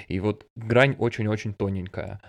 [0.09, 2.21] И вот грань очень-очень тоненькая.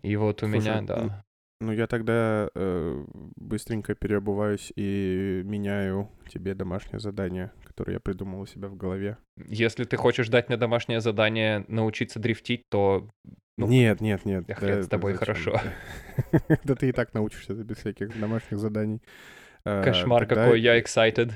[0.00, 1.24] И вот у Слушай, меня, да.
[1.62, 3.04] Ну, я тогда э,
[3.36, 9.16] быстренько переобуваюсь и меняю тебе домашнее задание, которое я придумал у себя в голове.
[9.46, 13.08] Если ты хочешь дать мне домашнее задание научиться дрифтить, то
[13.56, 14.44] Ну, нет, нет, нет.
[14.46, 15.60] да хрен с тобой, хорошо.
[16.64, 19.00] Да ты и так научишься без всяких домашних заданий.
[19.64, 21.32] Э, кошмар какой, я excited.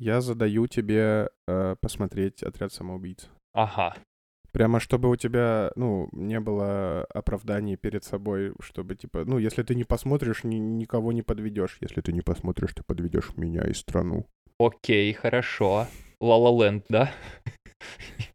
[0.00, 3.28] Я задаю тебе э, посмотреть «Отряд самоубийц».
[3.52, 3.94] Ага.
[4.52, 9.74] Прямо чтобы у тебя, ну, не было оправданий перед собой, чтобы, типа, ну, если ты
[9.74, 11.78] не посмотришь, ни- никого не подведешь.
[11.80, 14.26] Если ты не посмотришь, ты подведешь меня и страну.
[14.58, 15.86] Окей, хорошо.
[16.20, 17.12] Land, да?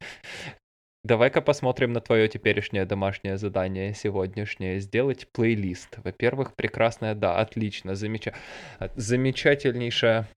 [1.04, 4.80] Давай-ка посмотрим на твое теперешнее домашнее задание сегодняшнее.
[4.80, 6.00] Сделать плейлист.
[6.04, 8.34] Во-первых, прекрасная, да, отлично, замеча...
[8.96, 10.28] замечательнейшая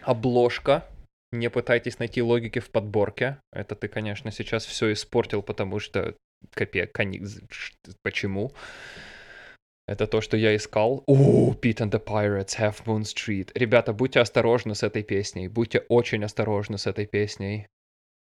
[0.00, 0.86] обложка.
[1.32, 3.38] Не пытайтесь найти логики в подборке.
[3.52, 6.14] Это ты, конечно, сейчас все испортил, потому что
[6.54, 6.86] копе...
[6.86, 7.22] кони-
[8.02, 8.52] Почему?
[9.88, 11.02] Это то, что я искал.
[11.06, 13.50] О, Pete and the Pirates, Half Moon Street.
[13.54, 15.48] Ребята, будьте осторожны с этой песней.
[15.48, 17.66] Будьте очень осторожны с этой песней.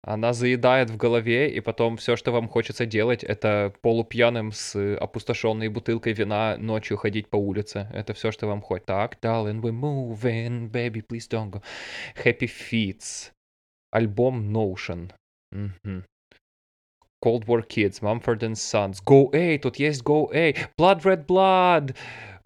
[0.03, 5.67] Она заедает в голове, и потом все, что вам хочется делать, это полупьяным с опустошенной
[5.69, 7.89] бутылкой вина ночью ходить по улице.
[7.93, 8.87] Это все, что вам хочется.
[8.87, 11.61] Так, darling, we're moving, baby, please don't go.
[12.23, 13.31] Happy Feets.
[13.91, 15.11] Альбом Notion.
[15.51, 16.05] Мгм.
[17.23, 21.95] Cold War Kids, Mumford and Sons, Go A, тут есть Go A, Blood Red Blood,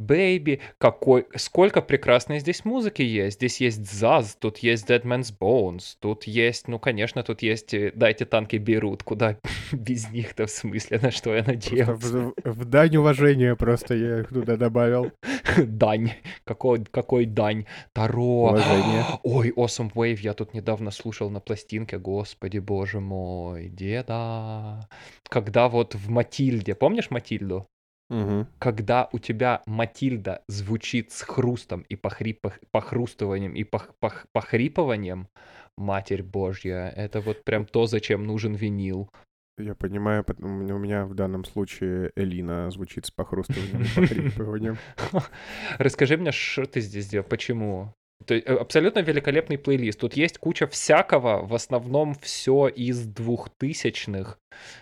[0.01, 5.95] Baby, какой, сколько прекрасной здесь музыки есть, здесь есть Zaz, тут есть Dead Man's Bones,
[5.99, 9.37] тут есть, ну, конечно, тут есть э, Дайте танки берут, куда
[9.71, 11.93] без них-то в смысле, на что я надеялся.
[11.93, 15.11] в, в дань уважения просто я их туда добавил.
[15.57, 16.11] Дань,
[16.43, 19.05] какой, какой дань, Таро, Уважение.
[19.23, 24.87] ой, Awesome Wave я тут недавно слушал на пластинке, господи, боже мой, деда,
[25.29, 27.67] когда вот в Матильде, помнишь Матильду?
[28.11, 28.45] Мгм.
[28.59, 35.29] когда у тебя Матильда звучит с хрустом и похрип- похрустыванием и пох- пох- похрипыванием,
[35.77, 39.09] Матерь Божья, это вот прям то, зачем нужен винил.
[39.57, 44.77] Я понимаю, у меня в данном случае Элина звучит с похрустыванием и похрипыванием.
[45.77, 47.93] Расскажи мне, что ты здесь делал, почему?
[48.25, 49.99] То есть, э, абсолютно великолепный плейлист.
[49.99, 54.39] Тут есть куча всякого, в основном все из двухтысячных.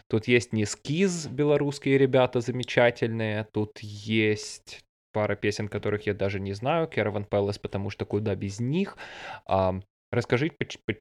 [0.09, 3.47] Тут есть не скиз, белорусские ребята замечательные.
[3.53, 4.81] Тут есть
[5.11, 6.87] пара песен, которых я даже не знаю.
[6.87, 8.97] Caravan Palace, потому что куда без них.
[9.45, 10.51] Ам, расскажи,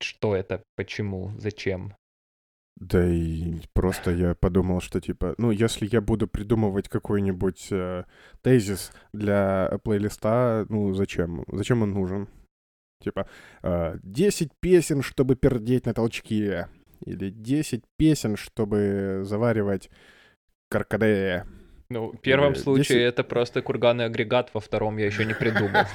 [0.01, 1.95] что это, почему, зачем.
[2.81, 8.05] Да и просто я подумал, что типа, ну, если я буду придумывать какой-нибудь э,
[8.43, 11.45] тезис для плейлиста, ну, зачем?
[11.49, 12.29] Зачем он нужен?
[13.03, 13.29] Типа,
[13.63, 16.69] э, 10 песен, чтобы пердеть на толчке.
[17.05, 19.91] Или 10 песен, чтобы заваривать
[20.71, 21.47] каркаде.
[21.91, 25.35] Ну, в первом Э, случае 10 это просто курганный агрегат, во втором я еще не
[25.35, 25.83] придумал.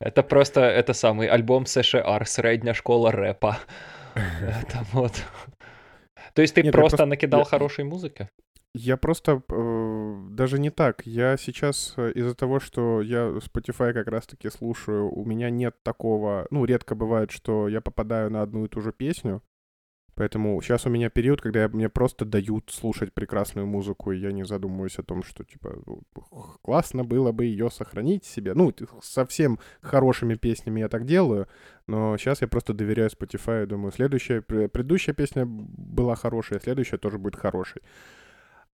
[0.00, 3.58] Это просто, это самый альбом США, средняя школа рэпа.
[4.40, 5.12] Это вот.
[6.34, 8.28] То есть ты Нет, просто просто- накидал я- хорошей музыки?
[8.74, 11.02] Я просто э, даже не так.
[11.06, 16.46] Я сейчас э, из-за того, что я Spotify как раз-таки слушаю, у меня нет такого.
[16.50, 19.42] Ну, редко бывает, что я попадаю на одну и ту же песню.
[20.14, 24.30] Поэтому сейчас у меня период, когда я- мне просто дают слушать прекрасную музыку, и я
[24.32, 26.02] не задумываюсь о том, что, типа, ну,
[26.62, 28.52] классно было бы ее сохранить себе.
[28.54, 31.48] Ну, совсем хорошими песнями я так делаю,
[31.86, 36.98] но сейчас я просто доверяю Spotify и думаю, следующая, пр- предыдущая песня была хорошая, следующая
[36.98, 37.82] тоже будет хорошей.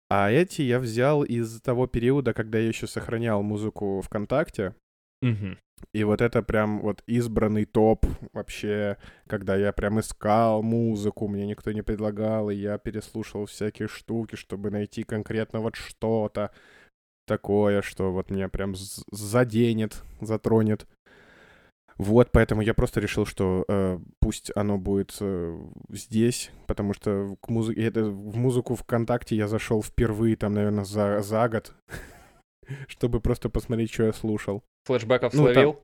[0.10, 4.76] А эти я взял из того периода, когда я еще сохранял музыку ВКонтакте.
[5.22, 5.58] Мгм.
[5.94, 8.98] И вот это прям вот избранный топ вообще,
[9.28, 14.72] когда я прям искал музыку, мне никто не предлагал, и я переслушал всякие штуки, чтобы
[14.72, 16.52] найти конкретно вот что-то
[17.28, 18.74] такое, что вот меня прям
[19.12, 20.88] заденет, затронет.
[21.98, 25.58] Вот, поэтому я просто решил, что э, пусть оно будет э,
[25.90, 31.22] здесь, потому что к музыке, это, в музыку ВКонтакте я зашел впервые, там, наверное, за,
[31.22, 31.74] за год,
[32.88, 34.64] чтобы просто посмотреть, что я слушал.
[34.86, 35.82] Флэшбэков Ну, там- словил?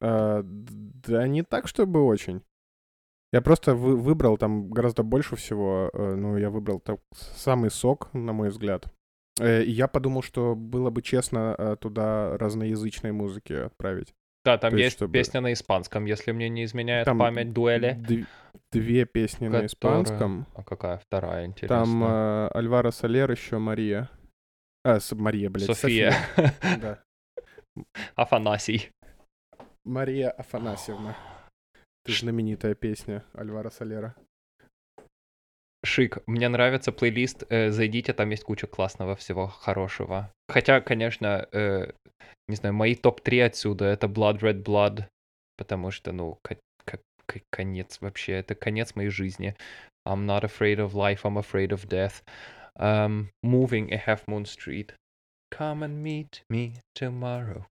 [0.00, 0.72] А, д-
[1.08, 2.42] да не так, чтобы очень.
[3.32, 7.00] Я просто вы- выбрал там гораздо больше всего, э, ну, я выбрал так,
[7.36, 8.86] самый сок, на мой взгляд.
[9.40, 14.12] Э, И я подумал, что было бы честно э, туда разноязычной музыки отправить.
[14.44, 17.52] Да, там то есть есть чтобы- песня на испанском, если мне не изменяет Там память
[17.52, 17.96] дуэли.
[18.08, 18.26] Д-
[18.70, 20.46] Две песни на Которая- испанском.
[20.54, 21.76] А какая вторая, интересно?
[21.84, 24.10] Там э, Альваро Солер, еще Мария.
[24.84, 26.14] А, Мария, блядь, София.
[26.62, 27.02] Да.
[28.14, 28.90] Афанасий.
[29.84, 31.16] Мария Афанасьевна.
[32.04, 34.14] Это знаменитая песня Альвара Солера.
[35.84, 40.32] Шик, мне нравится плейлист, э, зайдите, там есть куча классного всего хорошего.
[40.48, 41.92] Хотя, конечно, э,
[42.48, 45.04] не знаю, мои топ-3 отсюда это Blood Red Blood,
[45.58, 47.00] потому что, ну, ко- ко-
[47.50, 49.54] конец вообще, это конец моей жизни.
[50.08, 52.22] I'm not afraid of life, I'm afraid of death.
[52.78, 54.94] Um, moving a Half Moon Street.
[55.50, 57.66] Come and meet me tomorrow.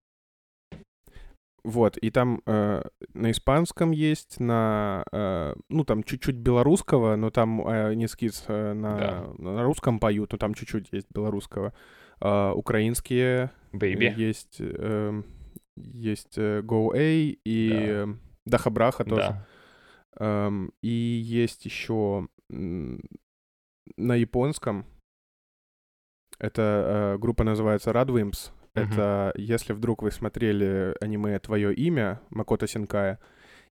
[1.65, 2.83] Вот, и там э,
[3.13, 8.73] на испанском есть, на, э, ну, там чуть-чуть белорусского, но там э, не скиз э,
[8.73, 9.33] на, Да.
[9.37, 11.73] на русском поют, но там чуть-чуть есть белорусского.
[12.19, 14.13] А, украинские Baby.
[14.13, 15.23] есть, э,
[15.77, 18.11] есть э, Go A и Да.
[18.11, 19.21] э, Даха Браха тоже.
[19.29, 19.47] Да.
[20.19, 22.27] Эм, и есть еще
[23.97, 24.85] на японском.
[26.43, 28.51] Это э, группа называется Radwimps.
[28.75, 28.83] Мгм.
[28.83, 33.19] Это если вдруг вы смотрели аниме «Твое имя» Макото Синкая.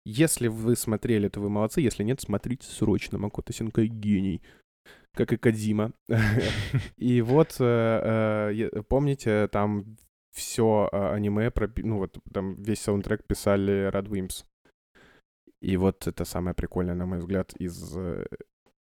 [0.06, 1.82] Если вы смотрели, то вы молодцы.
[1.82, 3.18] Если нет, смотрите срочно.
[3.18, 4.40] Макото Синкай гений.
[5.14, 5.92] Как и Кадзима.
[6.96, 9.98] И вот, э, э, помните, там
[10.34, 14.46] все аниме, пропи- ну вот там весь саундтрек писали Radwimps.
[15.60, 18.24] И вот это самое прикольное, на мой взгляд, из э,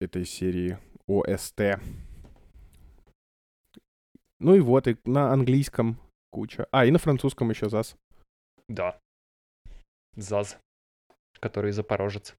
[0.02, 1.80] этой серии ОСТ.
[4.40, 5.98] Ну и вот, и на английском
[6.32, 6.68] куча.
[6.72, 7.96] А, и на французском еще ЗАС.
[8.68, 9.00] Да.
[10.16, 10.58] Заз,
[11.40, 12.36] который запорожец.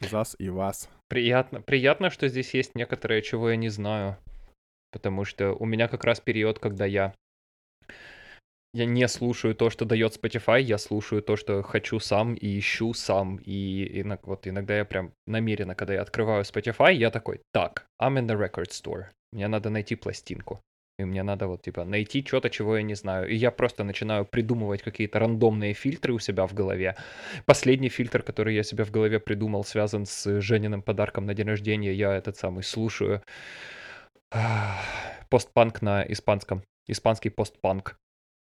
[0.00, 0.88] ЗАС и ВАС.
[1.08, 4.16] Приятно, приятно, что здесь есть некоторое, чего я не знаю.
[4.90, 7.14] Потому что у меня как раз период, когда я
[8.74, 12.92] я не слушаю то, что дает Spotify, я слушаю то, что хочу сам и ищу
[12.92, 13.36] сам.
[13.36, 18.18] И иног- вот иногда я прям намеренно, когда я открываю Spotify, я такой, так, I'm
[18.18, 19.06] in the record store.
[19.34, 20.60] Мне надо найти пластинку.
[21.00, 23.28] И мне надо вот, типа, найти что-то, чего я не знаю.
[23.28, 26.94] И я просто начинаю придумывать какие-то рандомные фильтры у себя в голове.
[27.44, 31.92] Последний фильтр, который я себе в голове придумал, связан с Жениным подарком на день рождения.
[31.92, 33.22] Я этот самый слушаю
[35.30, 36.62] Постпанк на испанском.
[36.86, 37.98] Испанский постпанк.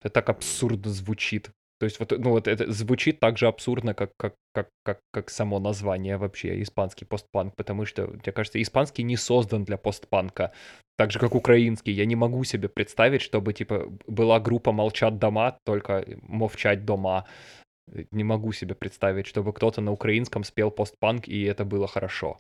[0.01, 1.51] Это так абсурдно звучит.
[1.83, 5.31] То есть вот, ну вот это звучит так же абсурдно, как, как, как, как, как
[5.31, 10.53] само название вообще, испанский постпанк, потому что, мне кажется, испанский не создан для постпанка,
[10.97, 11.93] так же, как украинский.
[11.93, 17.27] Я не могу себе представить, чтобы, типа, была группа «Молчат дома», только «Мовчать дома».
[18.13, 22.39] Не могу себе представить, чтобы кто-то на украинском спел постпанк, и это было хорошо.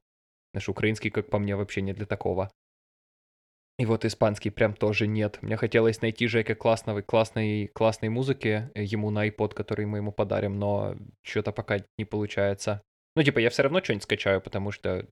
[0.54, 2.48] Наш украинский, как по мне, вообще не для такого.
[3.82, 5.40] И вот испанский прям тоже нет.
[5.42, 10.12] Мне хотелось найти Жеке классного, классной, классной музыки э, ему на iPod, который мы ему
[10.12, 12.80] подарим, но что-то пока не получается.
[13.16, 15.08] Ну, типа, я все равно что-нибудь скачаю, потому что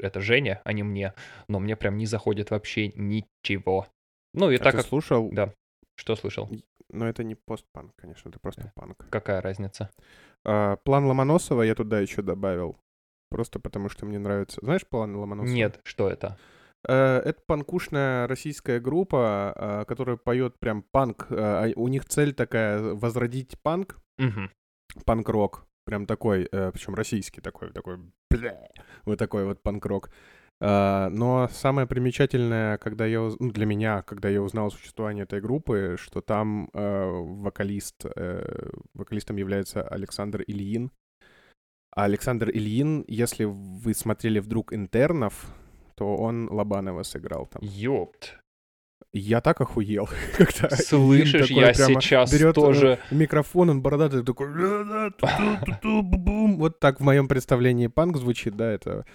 [0.00, 1.14] это Женя, а не мне.
[1.48, 3.86] Но мне прям не заходит вообще ничего.
[4.34, 4.86] Ну, и а так ты как...
[4.86, 5.30] слушал?
[5.32, 5.54] Да.
[5.96, 6.46] Что слышал?
[6.90, 9.06] Но это не постпанк, конечно, это просто панк.
[9.08, 9.88] Какая разница?
[10.44, 12.76] А, план Ломоносова я туда еще добавил.
[13.30, 14.60] Просто потому что мне нравится.
[14.62, 15.54] Знаешь план Ломоносова?
[15.54, 16.36] Нет, что это?
[16.86, 21.26] Э, это панкушная российская группа, а, которая поет прям панк.
[21.30, 24.50] А, а у них цель такая возродить панк, Мгм.
[25.04, 27.98] панк-рок, прям такой, э, причем российский такой, такой,
[28.30, 28.68] бля,
[29.04, 30.10] вот такой вот панк-рок.
[30.60, 35.40] Но самое примечательное, когда я уз- ну, для меня, когда я узнал о существовании этой
[35.40, 40.90] группы, что там э, вокалист, э, вокалистом является Александр Ильин.
[41.94, 45.46] А Александр Ильин, если вы смотрели вдруг интернов,
[45.98, 47.60] то он Лобанова сыграл там.
[47.62, 48.38] Ёпт.
[49.12, 52.98] Я так охуел, когда Слышишь, я сейчас берет, э, тоже...
[53.10, 54.48] микрофон, он бородатый такой,
[56.56, 59.06] вот так в моем представлении панк звучит, да, это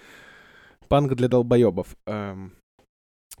[0.88, 1.96] панк для долбоебов.
[2.06, 2.52] Эм,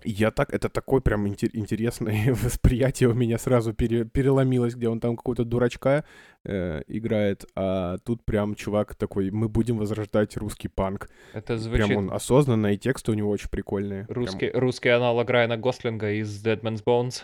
[0.04, 5.00] Я так, это такое прям интер- интересное восприятие у меня сразу пере- переломилось, где он
[5.00, 6.04] там какого-то дурачка
[6.44, 11.08] э, играет, а тут прям чувак такой, мы будем возрождать русский панк.
[11.32, 11.86] Это звучит...
[11.86, 14.04] Прям он осознанно, и тексты у него очень прикольные.
[14.04, 17.22] Прям- Русский, русский аналог Райана Гослинга из Dead Man's Bones.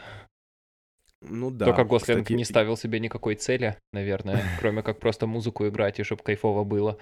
[1.21, 1.67] ну да.
[1.67, 6.03] Только Гослинг кстати, не ставил себе никакой цели, наверное, кроме как просто музыку играть и
[6.03, 6.97] чтобы кайфово было.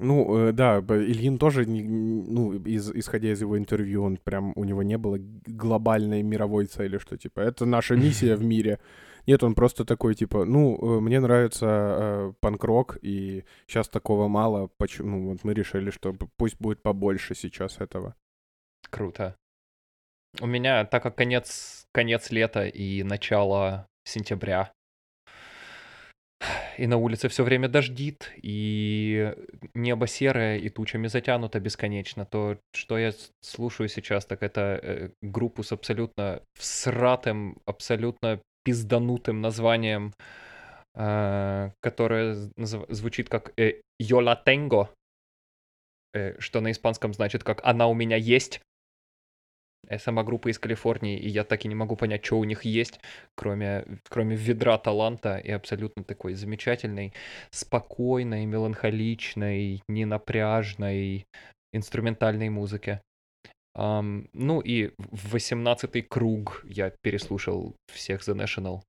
[0.00, 4.82] Ну, э, да, Ильин тоже, ну, из, исходя из его интервью, он прям, у него
[4.82, 8.78] не было глобальной мировой цели, что, типа, это наша миссия в мире.
[9.26, 14.70] Нет, он просто такой, типа, ну, э, мне нравится э, панк-рок, и сейчас такого мало,
[14.78, 18.14] почему, вот мы решили, что пусть будет побольше сейчас этого.
[18.88, 19.36] Круто.
[20.40, 24.72] У меня, так как конец, конец лета и начало сентября,
[26.78, 29.34] и на улице все время дождит, и
[29.74, 35.62] небо серое, и тучами затянуто бесконечно, то что я слушаю сейчас, так это э, группу
[35.62, 40.12] с абсолютно всратым, абсолютно пизданутым названием,
[40.94, 44.88] э, которое звучит как э, «Yo la tengo»,
[46.14, 48.60] э, что на испанском значит как «Она у меня есть».
[49.98, 53.00] Сама группа из Калифорнии, и я так и не могу понять, что у них есть,
[53.34, 57.12] кроме, кроме ведра таланта и абсолютно такой замечательной,
[57.50, 61.26] спокойной, меланхоличной, ненапряжной
[61.72, 63.00] инструментальной музыки.
[63.74, 68.82] Ам, ну и в 18-й круг я переслушал всех The National.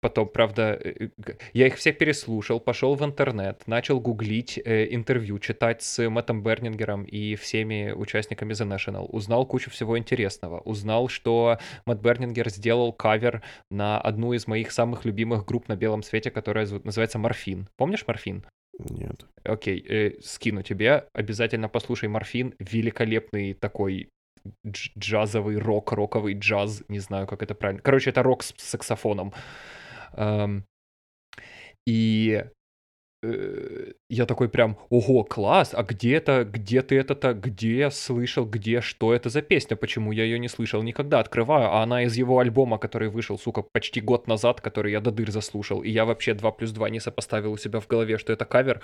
[0.00, 5.38] Потом, правда, э, г- я их всех переслушал, пошел в интернет, начал гуглить э, интервью,
[5.38, 9.06] читать с Мэттом Бернингером и всеми участниками The National.
[9.06, 10.60] Узнал кучу всего интересного.
[10.60, 16.02] Узнал, что Мэтт Бернингер сделал кавер на одну из моих самых любимых групп на белом
[16.02, 17.68] свете, которая называется Морфин.
[17.76, 18.44] Помнишь Морфин?
[18.78, 19.24] Нет.
[19.44, 21.06] Окей, э, скину тебе.
[21.14, 22.54] Обязательно послушай Морфин.
[22.58, 24.10] Великолепный такой
[24.66, 26.82] дж- джазовый рок, роковый джаз.
[26.88, 27.80] Не знаю, как это правильно.
[27.82, 29.32] Короче, это рок с саксофоном.
[31.86, 32.42] И
[34.08, 38.80] я такой прям, ого, класс, а где это, где ты это-то, где я слышал, где,
[38.80, 40.82] что это за песня, почему я ее не слышал?
[40.82, 45.00] Никогда, открываю, а она из его альбома, который вышел, сука, почти год назад, который я
[45.00, 48.18] до дыр заслушал, и я вообще 2 плюс 2 не сопоставил у себя в голове,
[48.18, 48.80] что это кавер,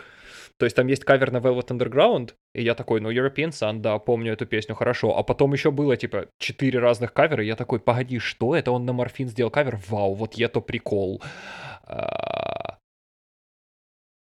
[0.59, 3.99] то есть там есть кавер на Velvet Underground, и я такой, ну, European Sun, да,
[3.99, 5.17] помню эту песню, хорошо.
[5.17, 8.71] А потом еще было, типа, четыре разных кавера, и я такой, погоди, что это?
[8.71, 9.81] Он на Морфин сделал кавер?
[9.89, 11.23] Вау, вот это прикол.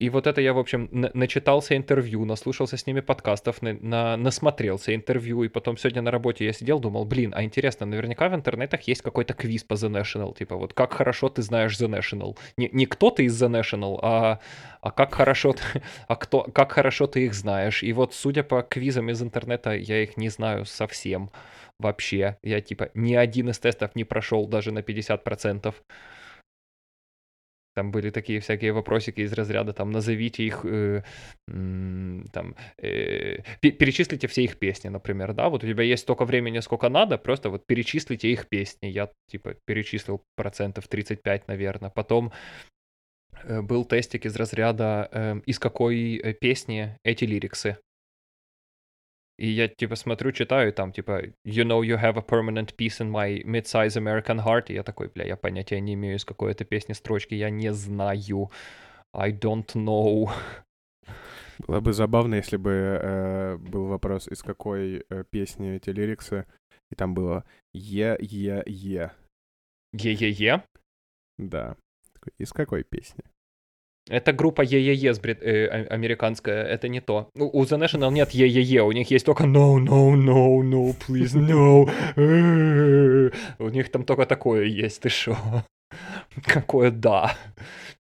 [0.01, 4.17] И вот это я, в общем, на- начитался интервью, наслушался с ними подкастов, на- на-
[4.17, 8.35] насмотрелся интервью, и потом сегодня на работе я сидел, думал, блин, а интересно, наверняка в
[8.35, 12.39] интернетах есть какой-то квиз по The National, типа вот как хорошо ты знаешь The National.
[12.57, 14.39] Не, не кто ты из The National, а,
[14.81, 17.83] а как хорошо ты, а кто, как хорошо ты их знаешь.
[17.83, 21.31] И вот, судя по квизам из интернета, я их не знаю совсем
[21.79, 22.39] вообще.
[22.43, 25.75] Я, типа, ни один из тестов не прошел даже на 50%.
[27.81, 31.03] Там были такие всякие вопросики из разряда, там, назовите их, э,
[31.47, 36.61] там, э, пе- перечислите все их песни, например, да, вот у тебя есть столько времени,
[36.61, 38.89] сколько надо, просто вот перечислите их песни.
[38.89, 41.89] Я, типа, перечислил процентов 35, наверное.
[41.89, 42.33] Потом
[43.45, 47.79] э, был тестик из разряда, э, из какой э, песни эти лириксы.
[49.41, 53.11] И я, типа, смотрю, читаю, там, типа, you know you have a permanent piece in
[53.11, 54.65] my mid-size American heart.
[54.69, 57.73] И я такой, бля, я понятия не имею, из какой это песни строчки, я не
[57.73, 58.51] знаю.
[59.15, 60.31] I don't know.
[61.67, 66.45] Было бы забавно, если бы э, был вопрос, из какой э, песни эти lyrics ы,
[66.91, 69.11] и там было «Е-Е-Е».
[69.93, 70.63] Е-е-е.
[71.39, 71.77] Да.
[72.39, 73.25] Из какой песни?
[74.11, 77.29] Это группа Е-Е-Е брит- э, а- американская, это не то.
[77.37, 80.61] Ну, у The National нет yeah, yeah, yeah, у них есть только No, no, no,
[80.63, 81.89] no, please, no.
[83.59, 85.37] У них там только такое есть, ты шо?
[86.45, 87.37] Какое да?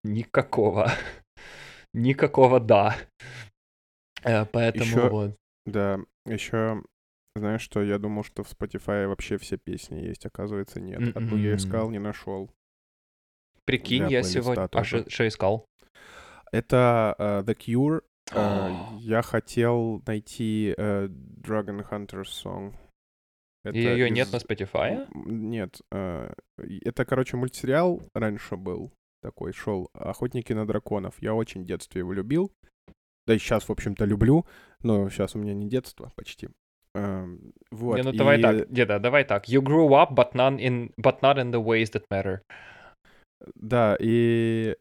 [0.04, 0.90] Никакого.
[1.94, 2.96] Никакого да.
[4.24, 5.36] Э, Поэтому Ещё- вот.
[5.66, 6.82] Да, еще
[7.36, 11.16] знаешь что, я думал, что в Spotify вообще все песни есть, оказывается, нет.
[11.16, 11.56] Одну я М-м.
[11.56, 12.50] искал, не нашел.
[13.64, 14.68] Прикинь, я сегодня...
[14.72, 15.64] А что искал?
[16.52, 17.98] Это э, The Cure.
[18.32, 18.96] Э, А.
[19.00, 22.74] я хотел найти э, Dragon Hunter Song.
[23.64, 25.06] Это ее нет из- на Spotify?
[25.14, 25.80] Нет.
[25.92, 28.90] и это, короче, мультсериал раньше был
[29.22, 31.14] такой, шел «Охотники на драконов».
[31.20, 32.50] Я очень в детстве его любил.
[33.26, 34.46] Да и сейчас, в общем-то, люблю,
[34.82, 36.48] но сейчас у меня не детство почти.
[36.94, 37.96] Эм, Вот.
[37.96, 39.46] Не, ну давай и- так, деда, давай так.
[39.46, 42.40] You grew up, but, none in, but not in the ways that matter.
[43.54, 44.74] Да, и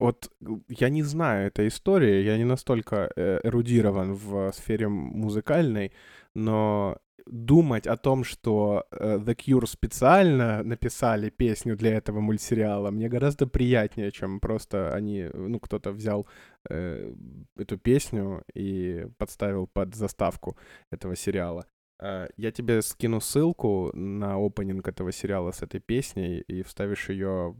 [0.00, 0.30] вот
[0.68, 5.92] я не знаю этой истории, я не настолько э, эрудирован в сфере музыкальной,
[6.34, 13.08] но думать о том, что э, The Cure специально написали песню для этого мультсериала, мне
[13.08, 16.26] гораздо приятнее, чем просто они, ну, кто-то взял
[16.68, 17.14] э,
[17.56, 20.56] эту песню и подставил под заставку
[20.90, 21.66] этого сериала.
[22.00, 27.54] Э, Я тебе скину ссылку на опенинг этого сериала с этой песней и вставишь ее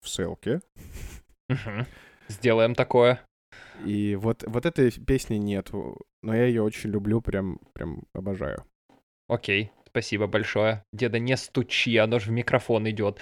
[0.00, 0.60] в ссылке.
[1.48, 1.86] Мгм.
[2.28, 3.20] Сделаем такое.
[3.84, 5.70] И вот, вот этой песни нет,
[6.22, 8.64] но я ее очень люблю, прям, прям обожаю.
[9.28, 10.84] Окей, спасибо большое.
[10.92, 13.18] Деда, не стучи, оно же в микрофон идет.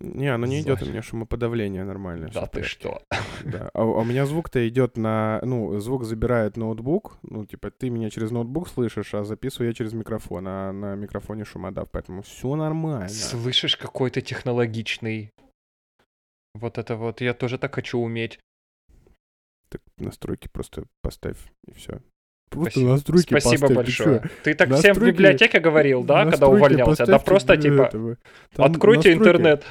[0.00, 2.30] Не, оно не идет, у меня шумоподавление нормальное.
[2.30, 3.02] Да ты что?
[3.44, 3.70] Да.
[3.74, 5.40] А, у а у меня звук-то идет на...
[5.42, 7.18] Ну, звук забирает ноутбук.
[7.22, 10.44] Ну, типа, ты меня через ноутбук слышишь, а записываю я через микрофон.
[10.46, 13.08] А на микрофоне шумодав, поэтому все нормально.
[13.08, 15.32] Слышишь, какой ты технологичный.
[16.54, 18.38] Вот это вот, я тоже так хочу уметь.
[19.68, 22.00] Так настройки просто поставь, и все.
[22.50, 22.90] Просто Спасибо.
[22.90, 24.20] настройки Спасибо поставь, ты большое.
[24.20, 24.28] чё?
[24.44, 27.06] Ты так всем в Настройки- библиотеке говорил, да, когда Настройки увольнялся?
[27.06, 28.16] Да просто типа, этого.
[28.54, 29.64] Там откройте настройки, интернет.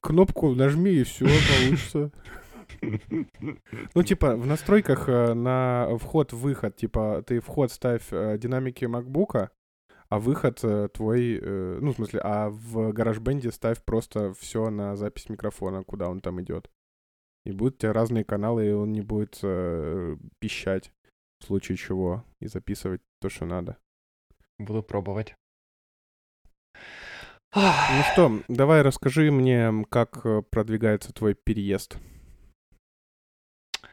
[0.00, 2.10] Кнопку нажми, и все получится.
[3.94, 9.50] Ну, типа, в настройках э, на вход-выход, типа, ты вход ставь э, динамики макбука,
[10.12, 14.94] а выход э, твой, э, ну, в смысле, а в гараж-бенде ставь просто все на
[14.94, 16.70] запись микрофона, куда он там идет.
[17.46, 20.92] И будут у тебя разные каналы, и он не будет э, пищать
[21.40, 23.78] в случае чего и записывать то, что надо.
[24.58, 25.34] Буду пробовать.
[27.54, 31.96] Ну что, давай расскажи мне, как э, продвигается твой переезд.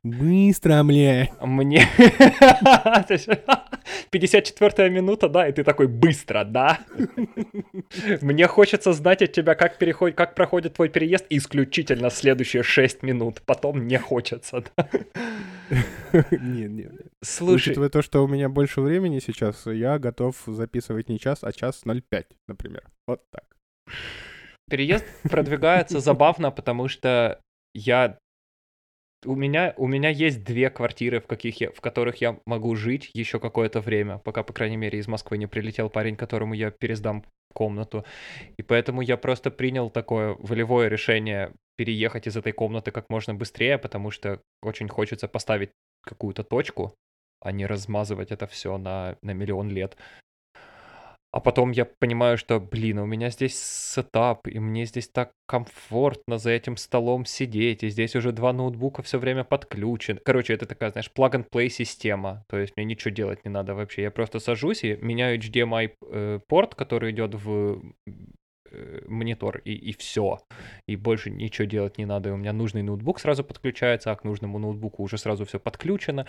[0.04, 1.30] Быстро, бля.
[1.42, 1.88] Мне...
[4.12, 6.80] 54 минута, да, и ты такой быстро, да?
[8.22, 10.16] Мне хочется знать от тебя, как, переход...
[10.16, 13.42] как проходит твой переезд исключительно следующие 6 минут.
[13.46, 14.64] Потом не хочется.
[14.76, 14.90] да.
[16.32, 16.90] Не, не, не.
[17.24, 21.52] Слушай, Учитывая то, что у меня больше времени сейчас, я готов записывать не час, а
[21.52, 22.84] час 05, например.
[23.08, 23.44] Вот так.
[24.70, 27.40] переезд продвигается забавно, потому что
[27.74, 28.18] я
[29.26, 33.10] у меня, у меня есть две квартиры, в, каких я, в которых я могу жить
[33.14, 37.26] еще какое-то время, пока, по крайней мере, из Москвы не прилетел парень, которому я пересдам
[37.54, 38.06] комнату.
[38.58, 43.78] И поэтому я просто принял такое волевое решение переехать из этой комнаты как можно быстрее,
[43.78, 45.72] потому что очень хочется поставить
[46.04, 46.94] какую-то точку,
[47.42, 49.98] а не размазывать это все на, на миллион лет.
[51.32, 56.40] А потом я понимаю, что, блин, у меня здесь сетап, и мне здесь так комфортно
[56.40, 60.20] за этим столом сидеть, и здесь уже два ноутбука все время подключены.
[60.26, 64.04] Короче, это такая, знаешь, plug-and-play система, то есть мне ничего делать не надо вообще.
[64.04, 66.40] Я просто сажусь и меняю HDMI э,
[66.76, 67.80] который идет в
[69.08, 70.40] монитор, и, и все.
[70.88, 72.30] И больше ничего делать не надо.
[72.30, 76.26] И у меня нужный ноутбук сразу подключается, а к нужному ноутбуку уже сразу все подключено.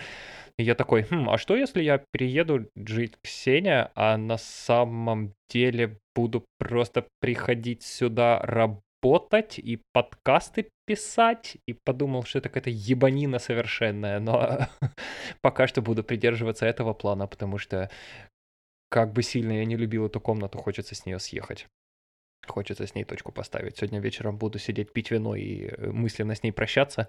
[0.57, 5.33] И я такой, хм, а что если я перееду жить к Сене, а на самом
[5.49, 13.39] деле буду просто приходить сюда работать, и подкасты писать, и подумал, что это какая-то ебанина
[13.39, 14.67] совершенная, но
[15.41, 17.89] пока что буду придерживаться этого плана, потому что
[18.89, 21.67] как бы сильно я не любил эту комнату, хочется с нее съехать.
[22.47, 23.77] Хочется с ней точку поставить.
[23.77, 27.07] Сегодня вечером буду сидеть пить вино и э, мысленно с ней прощаться.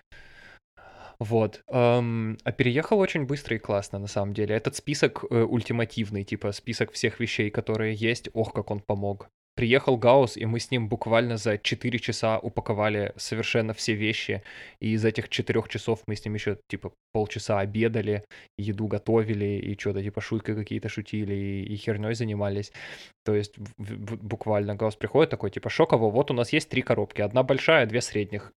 [1.19, 1.63] Вот.
[1.69, 4.57] Эм, а переехал очень быстро и классно, на самом деле.
[4.57, 8.29] Этот список э, ультимативный, типа список всех вещей, которые есть.
[8.35, 9.29] Ох, как он помог.
[9.55, 14.43] Приехал Гаус, и мы с ним буквально за 4 часа упаковали совершенно все вещи.
[14.81, 18.25] И из этих 4 часов мы с ним еще, типа, полчаса обедали,
[18.57, 22.73] еду готовили, и что-то, типа, шутки какие-то шутили, и, и херней занимались.
[23.25, 27.43] То есть, буквально Гаус приходит такой, типа, шоково, вот у нас есть три коробки, одна
[27.43, 28.53] большая, две средних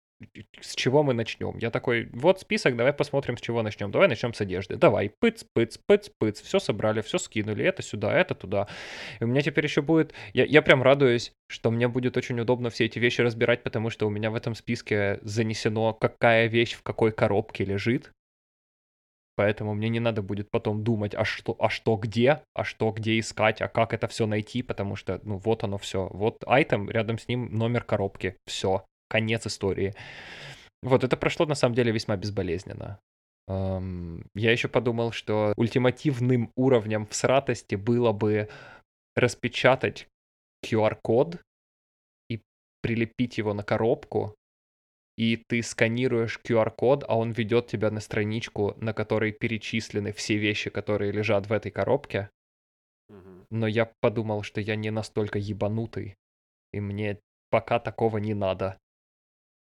[0.61, 1.57] с чего мы начнем?
[1.59, 3.91] Я такой, вот список, давай посмотрим, с чего начнем.
[3.91, 4.77] Давай начнем с одежды.
[4.77, 6.41] Давай, пыц, пыц, пыц, пыц.
[6.41, 8.69] Все собрали, все скинули, это сюда, это туда.
[9.21, 10.15] И у меня теперь еще будет...
[10.33, 14.07] Я, я прям радуюсь, что мне будет очень удобно все эти вещи разбирать, потому что
[14.07, 18.13] у меня в этом списке занесено, какая вещь в какой коробке лежит.
[19.37, 23.19] Поэтому мне не надо будет потом думать, а что, а что где, а что где
[23.19, 26.09] искать, а как это все найти, потому что, ну, вот оно все.
[26.13, 28.37] Вот айтем, рядом с ним номер коробки.
[28.47, 29.95] Все конец истории.
[30.83, 33.01] Вот, это прошло на самом деле весьма безболезненно.
[33.49, 38.49] Um, я еще подумал, что ультимативным уровнем в сратости было бы
[39.15, 40.09] распечатать
[40.65, 41.43] QR-код
[42.31, 42.41] и
[42.81, 44.35] прилепить его на коробку,
[45.17, 50.71] и ты сканируешь QR-код, а он ведет тебя на страничку, на которой перечислены все вещи,
[50.71, 52.31] которые лежат в этой коробке.
[53.51, 56.17] Но я подумал, что я не настолько ебанутый,
[56.73, 58.79] и мне пока такого не надо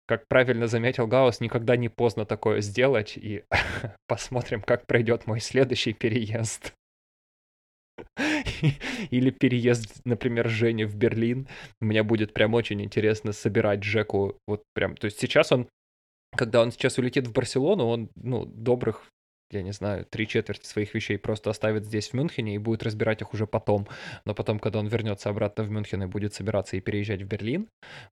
[0.09, 3.43] как правильно заметил Гаус, никогда не поздно такое сделать, и
[4.07, 6.73] посмотрим, как пройдет мой следующий переезд.
[9.11, 11.47] Или переезд, например, Жени в Берлин.
[11.79, 14.95] Мне будет прям очень интересно собирать Джеку вот прям...
[14.95, 15.69] То есть сейчас он,
[16.35, 19.03] когда он сейчас улетит в Барселону, он, ну, добрых
[19.51, 23.21] я не знаю, три четверти своих вещей просто оставит здесь, в Мюнхене, и будет разбирать
[23.21, 23.87] их уже потом.
[24.25, 27.67] Но потом, когда он вернется обратно в Мюнхен и будет собираться и переезжать в Берлин,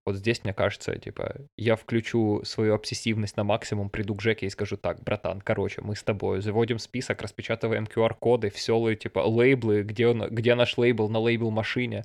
[0.05, 4.49] вот здесь, мне кажется, типа, я включу свою обсессивность на максимум, приду к Жеке и
[4.49, 10.07] скажу так, братан, короче, мы с тобой заводим список, распечатываем QR-коды, все, типа, лейблы, где,
[10.07, 12.03] он, где наш лейбл на лейбл-машине.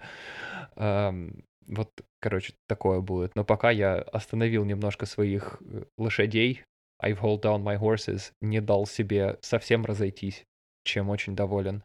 [0.77, 3.35] Эм, вот, короче, такое будет.
[3.35, 6.65] Но пока я остановил немножко своих э, лошадей,
[7.03, 10.45] I've hold down my horses, не дал себе совсем разойтись,
[10.85, 11.83] чем очень доволен.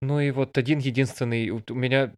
[0.00, 2.12] Ну и вот один единственный, у меня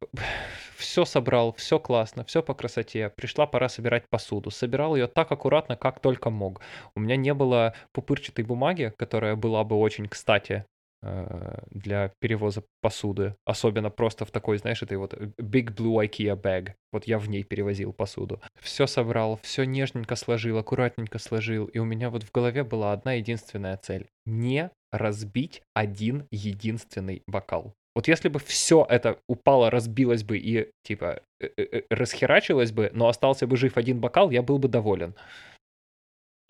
[0.76, 3.10] все собрал, все классно, все по красоте.
[3.10, 4.50] Пришла пора собирать посуду.
[4.50, 6.60] Собирал ее так аккуратно, как только мог.
[6.94, 10.64] У меня не было пупырчатой бумаги, которая была бы очень кстати
[11.02, 13.34] для перевоза посуды.
[13.46, 16.74] Особенно просто в такой, знаешь, этой вот Big Blue IKEA bag.
[16.92, 18.40] Вот я в ней перевозил посуду.
[18.60, 21.66] Все собрал, все нежненько сложил, аккуратненько сложил.
[21.66, 24.08] И у меня вот в голове была одна единственная цель.
[24.26, 27.74] Не разбить один единственный бокал.
[27.94, 33.08] Вот если бы все это упало, разбилось бы и, типа, э, э, расхерачилось бы, но
[33.08, 35.14] остался бы жив один бокал, я был бы доволен.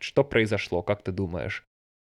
[0.01, 1.65] Что произошло, как ты думаешь?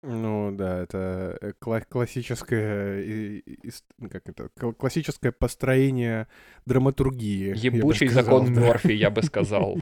[0.03, 3.43] Ну да, это э, кла- классическое, и,
[4.11, 6.29] как это, классическое построение
[6.67, 7.57] драматургии.
[7.57, 8.61] Ебучий закон да.
[8.61, 9.81] Морфи, я бы сказал.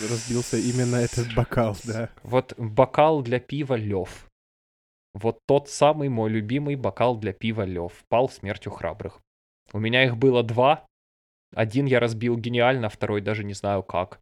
[0.00, 2.08] Разбился именно этот бокал, да.
[2.22, 4.30] Вот бокал для пива Лев.
[5.12, 7.92] Вот тот самый мой любимый бокал для пива Лев.
[8.08, 9.20] Пал смертью храбрых.
[9.72, 10.86] У меня их было два.
[11.54, 14.20] Один я разбил гениально, второй даже не знаю как.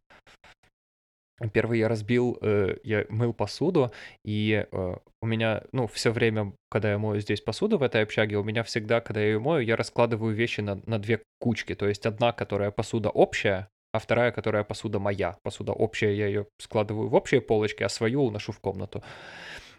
[1.51, 3.91] Первый я разбил, э, я мыл посуду,
[4.23, 8.37] и э, у меня, ну, все время, когда я мою здесь посуду в этой общаге,
[8.37, 11.73] у меня всегда, когда я ее мою, я раскладываю вещи на, на две кучки.
[11.73, 15.37] То есть одна, которая посуда общая, а вторая, которая посуда моя.
[15.43, 19.03] Посуда общая, я ее складываю в общие полочки, а свою уношу в комнату.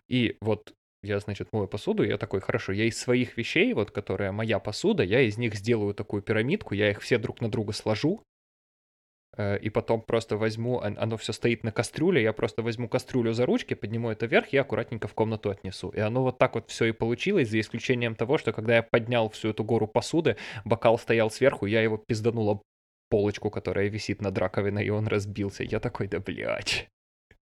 [0.09, 4.33] И вот я, значит, мою посуду, я такой, хорошо, я из своих вещей, вот, которая
[4.33, 8.23] моя посуда, я из них сделаю такую пирамидку, я их все друг на друга сложу,
[9.37, 13.75] и потом просто возьму, оно все стоит на кастрюле, я просто возьму кастрюлю за ручки,
[13.75, 15.89] подниму это вверх и аккуратненько в комнату отнесу.
[15.91, 19.29] И оно вот так вот все и получилось, за исключением того, что когда я поднял
[19.31, 22.63] всю эту гору посуды, бокал стоял сверху, я его пизданул об
[23.11, 25.63] полочку, которая висит над раковиной, и он разбился.
[25.63, 26.89] Я такой, да блядь.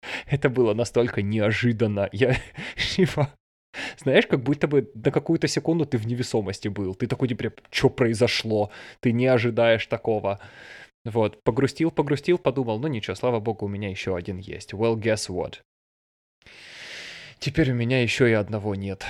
[0.28, 2.10] Это было настолько неожиданно.
[2.12, 2.36] Я,
[2.96, 3.34] типа,
[3.98, 6.96] знаешь, как будто бы на какую-то секунду ты в невесомости был.
[6.96, 8.72] Ты такой, типа, что произошло?
[9.00, 10.40] Ты не ожидаешь такого.
[11.06, 14.74] Вот, погрустил, погрустил, подумал, ну ничего, слава богу, у меня еще один есть.
[14.74, 15.62] Well, guess what?
[17.40, 19.06] Теперь у меня еще и одного нет.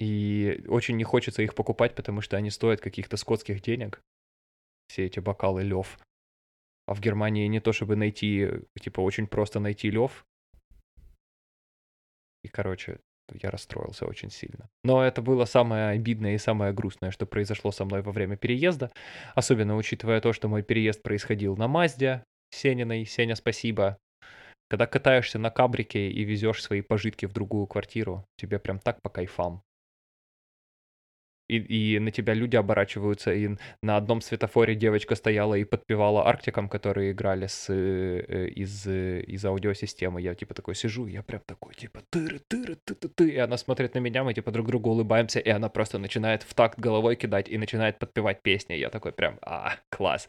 [0.00, 4.00] И очень не хочется их покупать, потому что они стоят каких-то скотских денег.
[4.88, 5.98] все эти бокалы лев.
[6.86, 8.48] А в Германии не то чтобы найти,
[8.80, 10.24] типа очень просто найти лев.
[12.42, 12.98] И, короче,
[13.42, 14.68] я расстроился очень сильно.
[14.84, 18.90] Но это было самое обидное и самое грустное, что произошло со мной во время переезда.
[19.34, 23.04] Особенно учитывая то, что мой переезд происходил на Мазде Сениной.
[23.04, 23.98] Сеня, спасибо.
[24.68, 29.10] Когда катаешься на кабрике и везешь свои пожитки в другую квартиру, тебе прям так по
[29.10, 29.62] кайфам
[31.50, 36.68] и, и на тебя люди оборачиваются, и на одном светофоре девочка стояла и подпевала Арктикам,
[36.68, 40.20] которые играли с, э, из, из аудиосистемы.
[40.22, 43.56] Я типа такой сижу, я прям такой, типа, тыры, тыры, ты, ты, ты, и она
[43.56, 47.16] смотрит на меня, мы типа друг другу улыбаемся, и она просто начинает в такт головой
[47.16, 48.74] кидать и начинает подпевать песни.
[48.74, 50.28] Я такой прям, а, класс.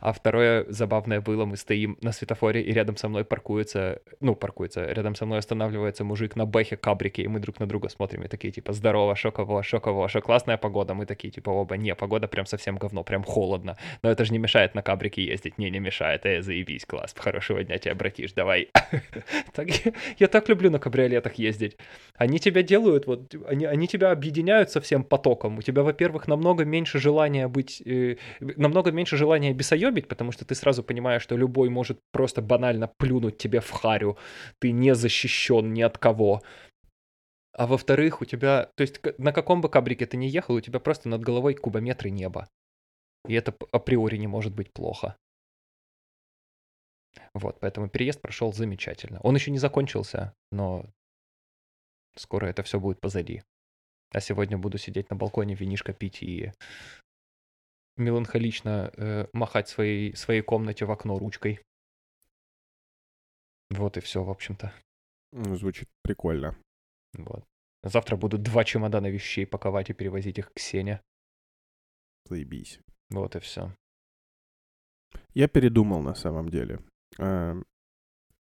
[0.00, 4.84] А второе забавное было, мы стоим на светофоре, и рядом со мной паркуется, ну, паркуется,
[4.92, 8.28] рядом со мной останавливается мужик на бэхе кабрике, и мы друг на друга смотрим, и
[8.28, 12.28] такие, типа, здорово, шоково, шоково, шо, классная классная погода, мы такие, типа, оба, не, погода
[12.28, 13.76] прям совсем говно, прям холодно.
[14.02, 15.58] Но это же не мешает на кабрике ездить.
[15.58, 18.68] Не, не мешает, э, заебись, класс, хорошего дня тебе, братиш, давай.
[20.18, 21.76] я так люблю на кабриолетах ездить.
[22.18, 25.58] Они тебя делают, вот, они, они тебя объединяют со всем потоком.
[25.58, 30.54] У тебя, во-первых, намного меньше желания быть, э, намного меньше желания бесоебить, потому что ты
[30.54, 34.16] сразу понимаешь, что любой может просто банально плюнуть тебе в харю.
[34.60, 36.40] Ты не защищен ни от кого.
[37.56, 40.78] А во-вторых, у тебя, то есть на каком бы кабрике ты ни ехал, у тебя
[40.78, 42.50] просто над головой кубометры неба.
[43.26, 45.16] И это априори не может быть плохо.
[47.32, 49.20] Вот, поэтому переезд прошел замечательно.
[49.22, 50.84] Он еще не закончился, но
[52.14, 53.42] скоро это все будет позади.
[54.10, 56.52] А сегодня буду сидеть на балконе, винишко пить и
[57.96, 61.62] меланхолично э, махать своей, своей комнате в окно ручкой.
[63.70, 64.74] Вот и все, в общем-то.
[65.32, 66.54] Звучит прикольно.
[67.18, 67.44] Вот.
[67.82, 71.00] Завтра буду два чемодана вещей паковать и перевозить их к Сене.
[72.28, 72.80] Заебись.
[73.10, 73.72] Вот и все.
[75.34, 76.80] Я передумал на самом деле.
[77.18, 77.56] А,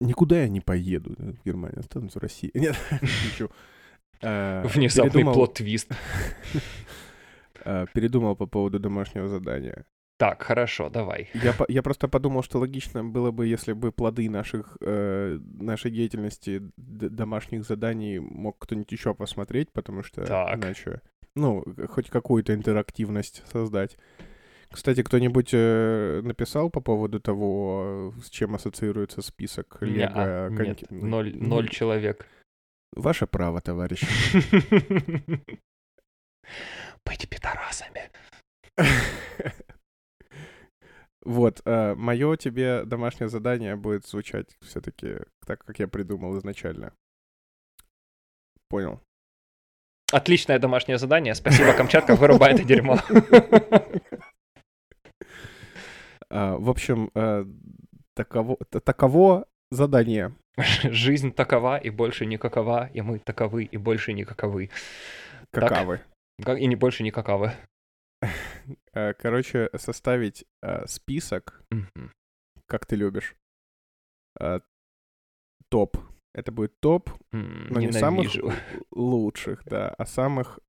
[0.01, 2.51] никуда я не поеду в Германию, останусь в России.
[2.55, 3.51] Нет, ничего.
[4.23, 5.91] А, Внезапный плод-твист.
[7.63, 9.85] А, передумал по поводу домашнего задания.
[10.21, 11.31] Так, хорошо, давай.
[11.33, 16.61] Я, я просто подумал, что логично было бы, если бы плоды наших, э, нашей деятельности,
[16.77, 20.59] домашних заданий мог кто-нибудь еще посмотреть, потому что так.
[20.59, 21.01] иначе,
[21.35, 23.97] ну, хоть какую-то интерактивность создать.
[24.71, 30.51] Кстати, кто-нибудь э, написал по поводу того, с чем ассоциируется список Лего?
[30.51, 32.27] Нет, ноль, ноль человек.
[32.95, 34.03] Ваше право, товарищ.
[37.07, 38.11] Быть пидорасами.
[41.23, 46.93] Вот, э, мое тебе домашнее задание будет звучать все-таки так, как я придумал изначально.
[48.69, 49.01] Понял.
[50.13, 51.35] Отличное домашнее задание.
[51.35, 52.99] Спасибо, Камчатка, вырубай это дерьмо.
[56.33, 57.45] А, в общем, э,
[58.15, 60.33] таково, задание.
[60.85, 64.71] Жизнь такова и больше никакова, и мы таковы и больше никаковы.
[65.51, 66.03] Какавы.
[66.39, 67.53] И не больше никаковы.
[68.93, 71.63] Э, короче, составить э, список,
[72.67, 73.37] как ты любишь.
[74.39, 74.61] Э,
[75.69, 75.97] топ.
[76.33, 78.31] Это будет топ, но не самых
[78.93, 80.61] лучших, да, а самых,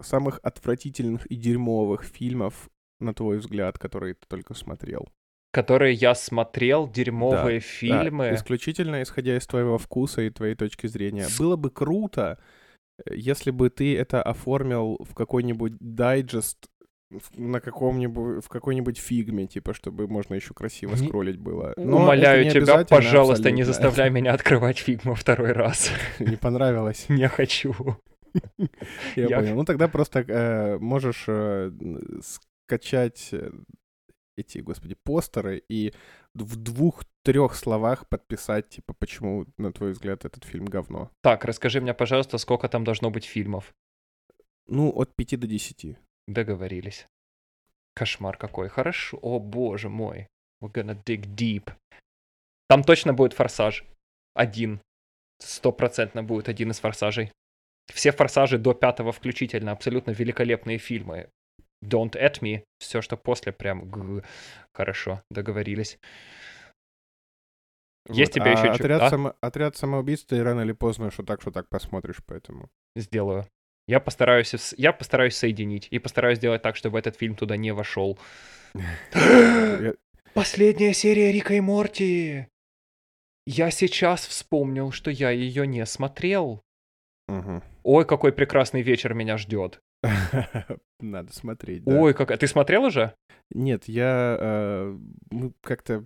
[0.00, 2.70] самых отвратительных и дерьмовых фильмов,
[3.00, 5.08] на твой взгляд, которые ты только смотрел.
[5.52, 8.24] Которые я смотрел, дерьмовые да, фильмы.
[8.26, 11.26] Да, исключительно исходя из твоего вкуса и твоей точки зрения.
[11.36, 12.38] Было бы круто,
[13.10, 16.68] если бы ты это оформил в какой-нибудь дайджест
[17.34, 21.72] на каком-нибудь, в какой-нибудь фигме, типа, чтобы можно еще красиво скроллить было.
[21.76, 23.56] Но Умоляю тебя, пожалуйста, абсолютно.
[23.56, 25.90] не заставляй меня открывать фигму второй раз.
[26.18, 27.06] Не понравилось?
[27.08, 27.74] Не хочу.
[29.16, 29.54] Я понял.
[29.54, 31.70] Ну тогда просто э, можешь э,
[32.20, 33.50] скачать э,
[34.36, 35.94] эти, господи, постеры и
[36.34, 41.10] в двух-трех словах подписать, типа, почему, на твой взгляд, этот фильм говно.
[41.22, 43.74] Так, расскажи мне, пожалуйста, сколько там должно быть фильмов?
[44.68, 45.96] Ну, от пяти до десяти.
[46.28, 47.06] Договорились.
[47.94, 48.68] Кошмар какой.
[48.68, 49.18] Хорошо.
[49.22, 50.28] О, боже мой.
[50.62, 51.72] We're gonna dig deep.
[52.68, 53.84] Там точно будет форсаж.
[54.34, 54.80] Один.
[55.40, 57.32] Стопроцентно будет один из форсажей.
[57.90, 59.72] Все форсажи до пятого включительно.
[59.72, 61.30] Абсолютно великолепные фильмы.
[61.82, 62.62] Don't at me.
[62.78, 64.22] Все, что после, прям г-
[64.74, 65.22] хорошо.
[65.30, 65.98] Договорились.
[68.10, 68.44] Есть вот.
[68.44, 69.10] тебе а еще отряд, а?
[69.10, 69.34] само...
[69.40, 72.68] отряд самоубийц ты рано или поздно что так, что так посмотришь, поэтому.
[72.96, 73.46] Сделаю.
[73.88, 78.18] Я постараюсь, я постараюсь соединить и постараюсь сделать так, чтобы этот фильм туда не вошел.
[80.34, 82.48] Последняя серия Рика и Морти.
[83.46, 86.62] Я сейчас вспомнил, что я ее не смотрел.
[87.82, 89.80] Ой, какой прекрасный вечер меня ждет.
[91.00, 91.98] Надо смотреть, да.
[91.98, 92.30] Ой, как...
[92.30, 93.14] А ты смотрел уже?
[93.50, 94.36] Нет, я...
[94.38, 94.98] э,
[95.30, 96.04] мы как-то,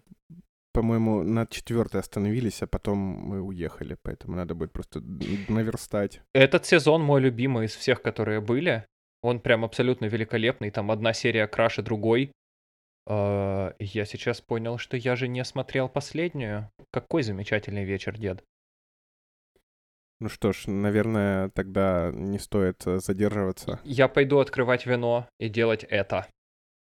[0.73, 5.01] по-моему, на четвертой остановились, а потом мы уехали, поэтому надо будет просто
[5.49, 6.23] наверстать.
[6.35, 8.87] Этот сезон мой любимый из всех, которые были.
[9.23, 10.71] Он прям абсолютно великолепный.
[10.71, 12.33] Там одна серия краше другой.
[13.07, 16.71] А, Я сейчас понял, что я же не смотрел последнюю.
[16.91, 18.43] Какой замечательный вечер, дед.
[20.21, 23.81] Ну что ж, наверное, тогда не стоит э, задерживаться.
[23.83, 26.29] Я пойду открывать вино и делать это.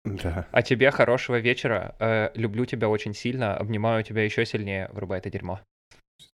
[0.03, 0.47] Да.
[0.51, 1.95] А тебе хорошего вечера.
[1.99, 3.55] Э, люблю тебя очень сильно.
[3.55, 4.89] Обнимаю тебя еще сильнее.
[4.91, 5.61] Врубай это дерьмо.